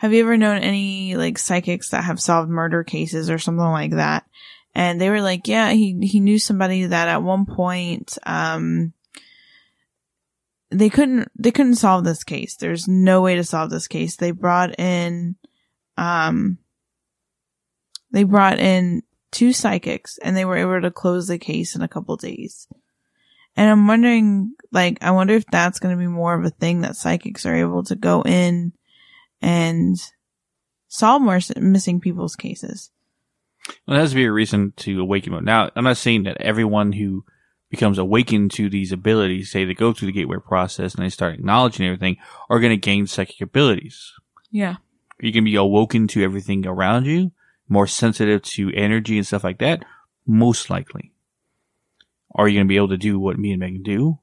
[0.00, 3.90] have you ever known any like psychics that have solved murder cases or something like
[3.90, 4.24] that?
[4.74, 8.94] And they were like, yeah, he, he knew somebody that at one point, um,
[10.70, 12.56] they couldn't, they couldn't solve this case.
[12.56, 14.16] There's no way to solve this case.
[14.16, 15.36] They brought in,
[15.98, 16.56] um,
[18.10, 21.88] they brought in two psychics and they were able to close the case in a
[21.88, 22.66] couple days.
[23.54, 26.80] And I'm wondering, like, I wonder if that's going to be more of a thing
[26.80, 28.72] that psychics are able to go in
[29.40, 29.96] and
[30.88, 32.90] solve more missing people's cases.
[33.86, 35.44] Well, that has to be a reason to awaken them.
[35.44, 37.24] Now, I'm not saying that everyone who
[37.70, 41.34] becomes awakened to these abilities, say they go through the gateway process and they start
[41.34, 42.16] acknowledging everything,
[42.48, 44.12] are going to gain psychic abilities.
[44.50, 44.76] Yeah.
[45.22, 47.32] Are you can be awoken to everything around you,
[47.68, 49.84] more sensitive to energy and stuff like that,
[50.26, 51.12] most likely.
[52.34, 54.18] Are you going to be able to do what me and Megan do?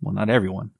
[0.00, 0.70] Well, not everyone.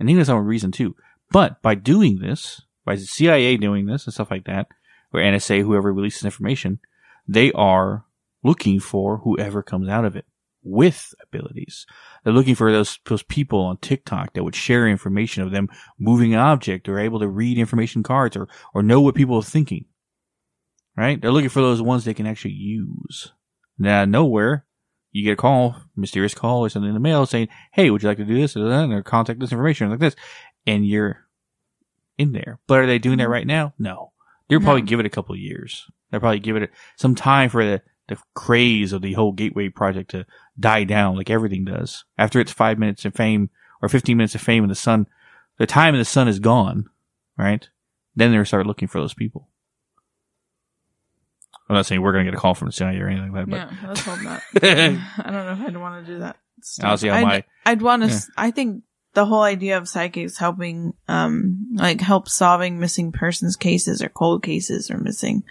[0.00, 0.96] I think there's some reason too.
[1.30, 4.68] But by doing this, by the CIA doing this and stuff like that,
[5.12, 6.80] or NSA, whoever releases information,
[7.26, 8.04] they are
[8.42, 10.26] looking for whoever comes out of it
[10.64, 11.86] with abilities.
[12.24, 15.68] They're looking for those those people on TikTok that would share information of them
[15.98, 19.42] moving an object or able to read information cards or or know what people are
[19.42, 19.84] thinking.
[20.96, 21.20] Right?
[21.20, 23.32] They're looking for those ones they can actually use.
[23.78, 24.64] Now, nowhere
[25.10, 28.08] you get a call, mysterious call or something in the mail saying, "Hey, would you
[28.08, 30.16] like to do this or that?" or contact this information like this,
[30.66, 31.23] and you're
[32.18, 32.58] in there.
[32.66, 33.32] But are they doing that mm-hmm.
[33.32, 33.74] right now?
[33.78, 34.12] No.
[34.48, 34.86] They'll probably No.
[34.86, 35.86] give it a couple of years.
[36.10, 40.10] They'll probably give it some time for the the craze of the whole Gateway project
[40.10, 40.26] to
[40.60, 42.04] die down, like everything does.
[42.18, 43.48] After it's five minutes of fame
[43.80, 45.06] or fifteen minutes of fame, and the sun,
[45.58, 46.90] the time in the sun is gone,
[47.38, 47.66] right?
[48.14, 49.48] Then they start looking for those people.
[51.68, 53.72] I'm not saying we're gonna get a call from the CIA or anything like that,
[53.72, 54.42] Yeah, let's hope not.
[54.62, 56.36] I don't know if I'd want to do that.
[56.60, 56.86] stuff.
[56.90, 58.08] I'll see how I'd, my I'd want to.
[58.08, 58.20] Yeah.
[58.36, 58.82] I think
[59.14, 64.42] the whole idea of psychics helping, um, like help solving missing persons cases or cold
[64.42, 65.44] cases or missing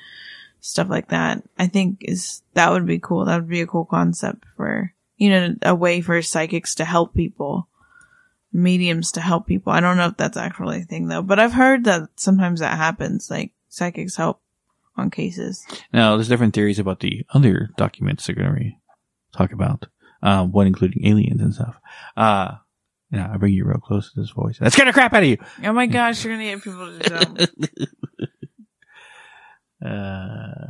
[0.60, 1.44] stuff like that.
[1.58, 3.26] I think is that would be cool.
[3.26, 7.14] That would be a cool concept for you know a way for psychics to help
[7.14, 7.68] people,
[8.52, 9.72] mediums to help people.
[9.74, 12.78] I don't know if that's actually a thing though, but I've heard that sometimes that
[12.78, 13.30] happens.
[13.30, 14.42] Like psychics help
[14.96, 15.66] on cases.
[15.92, 19.88] Now, there's different theories about the other documents they're going to talk about,
[20.22, 21.76] um, one including aliens and stuff.
[22.16, 22.56] Uh,
[23.14, 24.58] yeah, I bring you real close to this voice.
[24.60, 25.38] That's scared the crap out of you.
[25.64, 27.40] Oh my gosh, you're gonna get people to jump.
[29.86, 30.68] Uh,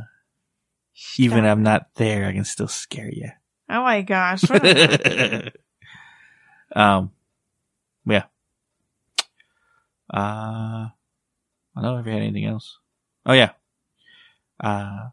[1.18, 3.30] even I'm not there, I can still scare you.
[3.70, 4.42] Oh my gosh.
[6.74, 7.12] um,
[8.06, 8.24] yeah.
[10.12, 10.90] Uh, I
[11.76, 12.76] don't know if you had anything else.
[13.24, 13.52] Oh yeah.
[14.58, 15.10] Uh,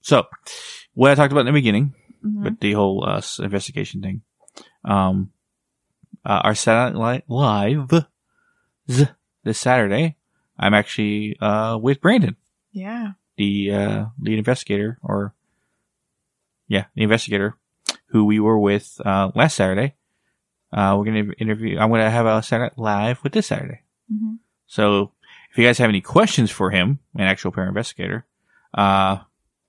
[0.00, 0.24] so
[0.94, 1.92] what I talked about in the beginning,
[2.24, 2.44] Mhm.
[2.44, 4.22] with the whole uh, investigation thing.
[4.84, 5.32] Um,
[6.24, 7.90] uh, our Saturday Night Live
[8.90, 9.08] z-
[9.44, 10.16] this Saturday,
[10.58, 12.36] I'm actually uh, with Brandon,
[12.72, 13.12] Yeah.
[13.36, 15.34] the uh, lead investigator, or
[16.68, 17.56] yeah, the investigator
[18.06, 19.94] who we were with uh, last Saturday.
[20.72, 21.78] Uh, we're gonna interview.
[21.78, 23.82] I'm gonna have a Saturday Night Live with this Saturday.
[24.10, 24.34] hmm
[24.66, 25.12] So
[25.50, 28.26] if you guys have any questions for him, an actual pair investigator,
[28.74, 29.18] uh,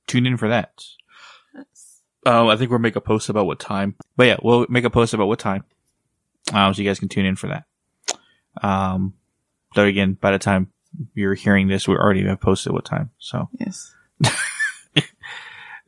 [0.08, 0.84] tune in for that.
[2.26, 3.96] Um, I think we'll make a post about what time.
[4.18, 5.64] But yeah, we'll make a post about what time.
[6.54, 7.66] Um, so you guys can tune in for that.
[8.62, 9.14] Um,
[9.76, 10.72] so again, by the time
[11.14, 13.12] you're hearing this, we already have posted what time.
[13.20, 13.94] So Yes.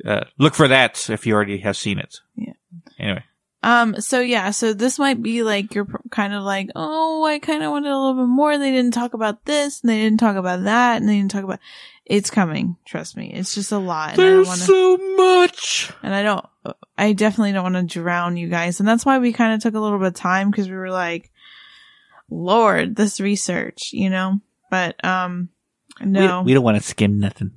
[0.06, 2.20] uh, look for that if you already have seen it.
[2.36, 2.54] Yeah.
[3.00, 3.24] Anyway,
[3.64, 7.64] Um, so yeah, so this might be like you're kind of like, oh, I kind
[7.64, 8.58] of wanted a little bit more.
[8.58, 11.44] They didn't talk about this, and they didn't talk about that, and they didn't talk
[11.44, 11.60] about.
[12.10, 12.76] It's coming.
[12.86, 13.32] Trust me.
[13.34, 14.66] It's just a lot, and I there's want to.
[14.66, 15.92] so much.
[16.04, 16.46] And I don't.
[16.98, 19.76] I definitely don't want to drown you guys, and that's why we kind of took
[19.76, 21.32] a little bit of time because we were like,
[22.30, 24.40] Lord, this research, you know.
[24.72, 25.50] But um,
[26.02, 27.52] no, We, we don't want to skim nothing.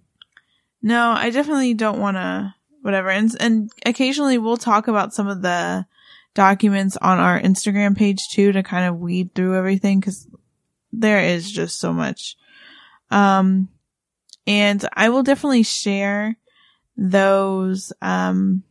[0.83, 3.09] no, I definitely don't want to whatever.
[3.11, 5.87] And and occasionally we'll talk about some of the
[6.35, 10.27] documents on our Instagram page too to kind of weed through everything cuz
[10.93, 12.37] there is just so much.
[13.11, 13.69] Um
[14.47, 16.36] and I will definitely share
[16.97, 18.64] those um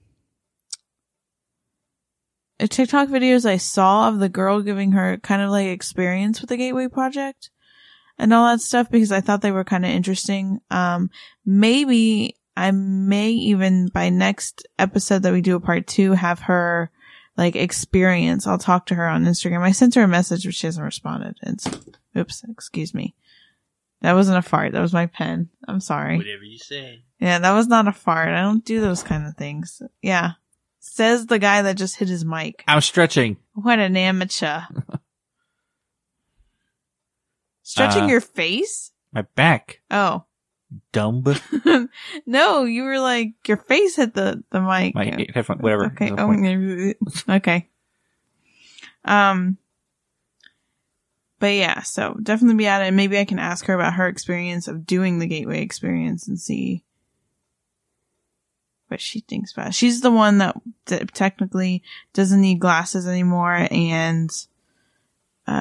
[2.60, 6.50] uh, TikTok videos I saw of the girl giving her kind of like experience with
[6.50, 7.50] the Gateway Project
[8.18, 10.60] and all that stuff because I thought they were kind of interesting.
[10.70, 11.10] Um,
[11.46, 16.92] maybe I may even by next episode that we do a part two have her
[17.38, 18.46] like experience.
[18.46, 19.62] I'll talk to her on Instagram.
[19.62, 21.38] I sent her a message, but she hasn't responded.
[21.42, 21.68] It's,
[22.16, 23.16] oops, excuse me.
[24.02, 24.72] That wasn't a fart.
[24.74, 25.50] That was my pen.
[25.68, 26.18] I'm sorry.
[26.18, 27.04] Whatever you say.
[27.20, 28.30] Yeah, that was not a fart.
[28.30, 29.82] I don't do those kind of things.
[30.02, 30.32] Yeah.
[30.80, 32.64] Says the guy that just hit his mic.
[32.68, 33.38] I'm stretching.
[33.54, 34.62] What an amateur.
[37.64, 38.92] Stretching Uh, your face?
[39.14, 39.82] My back.
[39.92, 40.24] Oh.
[40.92, 41.24] Dumb.
[42.26, 44.96] no, you were like, your face hit the, the mic.
[44.96, 45.86] My headphone, whatever.
[45.88, 46.08] Okay.
[46.10, 46.98] There's no Oh, point.
[47.30, 47.70] okay.
[49.06, 49.58] Um,
[51.42, 52.92] but yeah, so definitely be at it.
[52.92, 56.84] Maybe I can ask her about her experience of doing the gateway experience and see
[58.90, 59.74] what she thinks about it.
[59.74, 61.82] She's the one that, that technically
[62.14, 64.30] doesn't need glasses anymore and,
[65.48, 65.52] uh,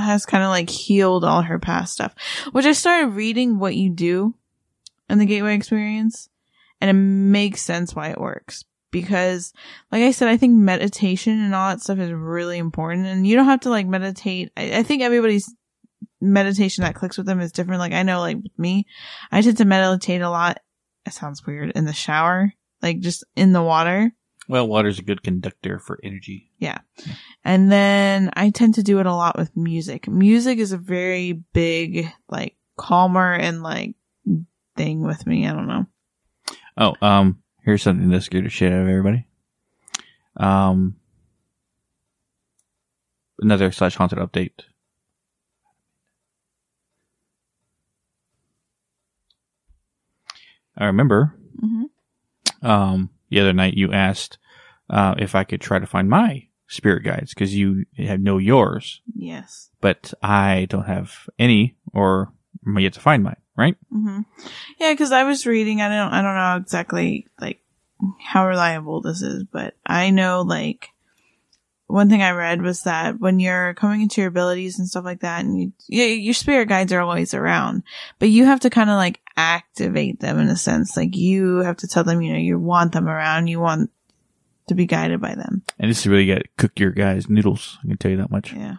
[0.00, 2.16] has kind of like healed all her past stuff,
[2.50, 4.34] which I started reading what you do
[5.08, 6.28] in the gateway experience
[6.80, 9.52] and it makes sense why it works because
[9.92, 13.36] like i said i think meditation and all that stuff is really important and you
[13.36, 14.50] don't have to like meditate.
[14.56, 15.52] I, I think everybody's
[16.20, 17.80] meditation that clicks with them is different.
[17.80, 18.86] Like i know like with me
[19.30, 20.58] i tend to meditate a lot.
[21.06, 21.72] It sounds weird.
[21.74, 24.12] In the shower like just in the water.
[24.48, 26.50] Well, water's a good conductor for energy.
[26.58, 26.78] Yeah.
[27.44, 30.08] And then i tend to do it a lot with music.
[30.08, 33.94] Music is a very big like calmer and like
[34.76, 35.46] thing with me.
[35.46, 35.86] I don't know.
[36.78, 39.26] Oh, um, here's something that scared the shit out of everybody.
[40.38, 40.96] Um,
[43.42, 44.60] another slash haunted update.
[50.78, 51.84] I remember, hmm
[52.62, 54.38] um, the other night you asked,
[54.88, 59.02] uh, if I could try to find my spirit guides because you have no yours,
[59.14, 62.32] yes but I don't have any or
[62.68, 63.76] I'm yet to find mine, right?
[63.90, 64.20] hmm
[64.78, 65.80] Yeah, because I was reading.
[65.80, 66.12] I don't.
[66.12, 67.60] I don't know exactly like
[68.20, 70.90] how reliable this is, but I know like
[71.86, 75.20] one thing I read was that when you're coming into your abilities and stuff like
[75.20, 77.82] that, and you, yeah, your spirit guides are always around,
[78.18, 80.96] but you have to kind of like activate them in a sense.
[80.96, 83.46] Like you have to tell them, you know, you want them around.
[83.46, 83.90] You want
[84.68, 85.62] to be guided by them.
[85.78, 87.78] And this is really got cook your guys noodles.
[87.82, 88.52] I can tell you that much.
[88.52, 88.76] Yeah.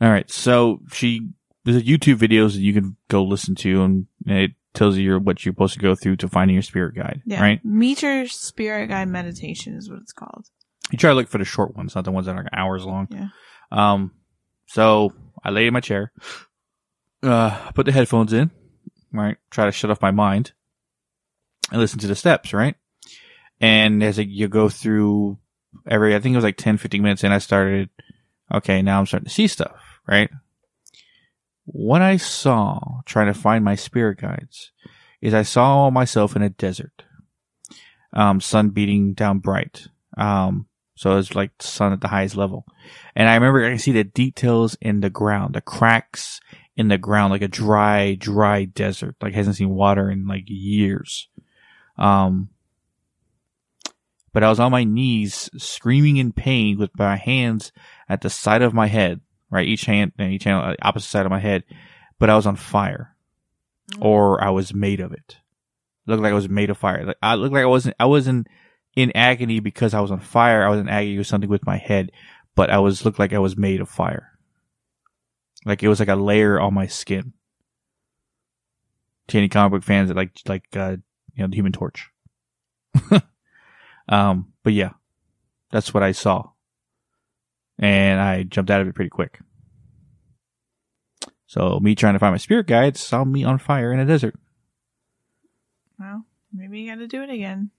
[0.00, 0.30] All right.
[0.30, 1.28] So she,
[1.64, 5.44] there's a YouTube videos that you can go listen to and it tells you what
[5.44, 7.22] you're supposed to go through to finding your spirit guide.
[7.24, 7.40] Yeah.
[7.40, 7.64] Right.
[7.64, 10.46] Meet your spirit guide meditation is what it's called.
[10.90, 13.08] You try to look for the short ones, not the ones that are hours long.
[13.10, 13.28] Yeah.
[13.72, 14.12] Um,
[14.66, 15.12] so
[15.42, 16.12] I lay in my chair,
[17.22, 18.50] uh, put the headphones in,
[19.12, 19.36] right?
[19.50, 20.52] Try to shut off my mind
[21.70, 22.74] and listen to the steps, right?
[23.60, 25.38] And as it, you go through
[25.88, 27.88] every, I think it was like 10, 15 minutes and I started,
[28.52, 30.28] okay, now I'm starting to see stuff, right?
[31.64, 34.72] What I saw trying to find my spirit guides
[35.20, 37.04] is I saw myself in a desert.
[38.12, 39.88] Um, sun beating down bright.
[40.16, 42.64] Um, so it's like sun at the highest level.
[43.16, 46.40] And I remember I can see the details in the ground, the cracks
[46.76, 51.28] in the ground, like a dry, dry desert, like hasn't seen water in like years.
[51.98, 52.50] Um,
[54.32, 57.72] but I was on my knees screaming in pain with my hands
[58.08, 59.20] at the side of my head,
[59.54, 59.66] right?
[59.66, 61.64] Each hand, and each hand, uh, opposite side of my head.
[62.18, 63.14] But I was on fire
[64.00, 65.36] or I was made of it.
[66.06, 67.04] Looked like I was made of fire.
[67.04, 68.46] Like I looked like I wasn't, I wasn't
[68.94, 70.64] in agony because I was on fire.
[70.64, 72.12] I was in agony with something with my head,
[72.54, 74.30] but I was looked like I was made of fire.
[75.64, 77.32] Like it was like a layer on my skin.
[79.28, 80.96] To any comic book fans that like like uh
[81.34, 82.10] you know the Human Torch.
[84.08, 84.90] um, but yeah,
[85.70, 86.50] that's what I saw,
[87.78, 89.40] and I jumped out of it pretty quick.
[91.46, 94.34] So me trying to find my spirit guide saw me on fire in a desert.
[95.98, 97.70] Well, maybe you got to do it again.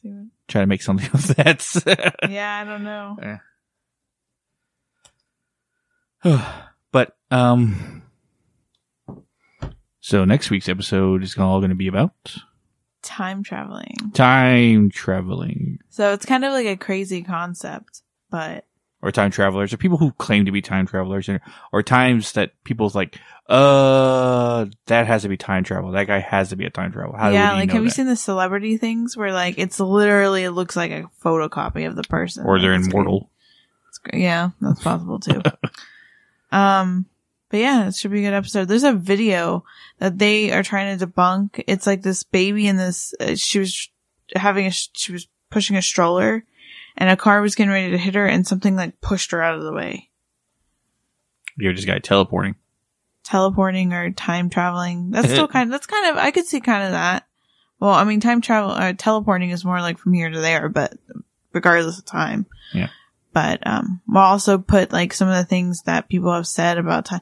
[0.00, 0.26] See what?
[0.48, 2.16] Try to make something of that.
[2.30, 3.18] Yeah, I don't know.
[6.92, 8.02] but um,
[10.00, 12.14] so next week's episode is all going to be about
[13.02, 13.96] Time traveling.
[14.14, 18.64] time traveling So it's kind of like a crazy concept, but
[19.02, 21.40] or time travelers or people who claim to be time travelers or,
[21.72, 25.90] or times that people's like, uh, that has to be time travel.
[25.92, 27.16] That guy has to be a time travel.
[27.16, 30.76] How yeah, like have you seen the celebrity things where like it's literally it looks
[30.76, 33.30] like a photocopy of the person, or they're it's immortal.
[34.12, 35.42] Yeah, that's possible too.
[36.52, 37.06] um,
[37.50, 38.66] but yeah, it should be a good episode.
[38.68, 39.64] There's a video
[39.98, 41.62] that they are trying to debunk.
[41.66, 43.14] It's like this baby in this.
[43.20, 43.90] Uh, she was
[44.34, 44.70] having a.
[44.70, 46.44] She was pushing a stroller,
[46.96, 49.56] and a car was getting ready to hit her, and something like pushed her out
[49.56, 50.10] of the way.
[51.56, 52.56] You're just guy teleporting.
[53.24, 55.10] teleporting or time traveling.
[55.10, 57.26] That's still kind of, that's kind of, I could see kind of that.
[57.78, 60.94] Well, I mean, time travel, uh, teleporting is more like from here to there, but
[61.52, 62.46] regardless of time.
[62.72, 62.88] Yeah.
[63.32, 67.06] But, um, we'll also put like some of the things that people have said about
[67.06, 67.20] time.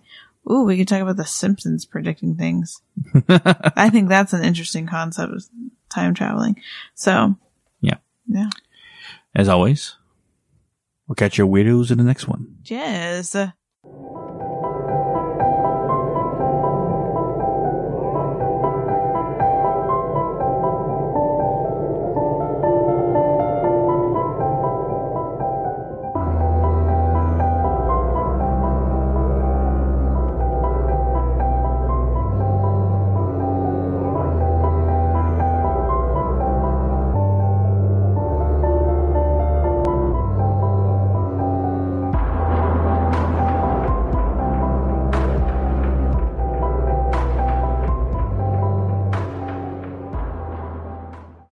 [0.50, 2.80] Ooh, we could talk about the Simpsons predicting things.
[3.28, 5.44] I think that's an interesting concept of
[5.88, 6.60] time traveling.
[6.94, 7.36] So.
[7.80, 7.96] Yeah.
[8.26, 8.50] Yeah.
[9.34, 9.96] As always,
[11.06, 12.56] we'll catch your weirdos in the next one.
[12.64, 13.36] Yes.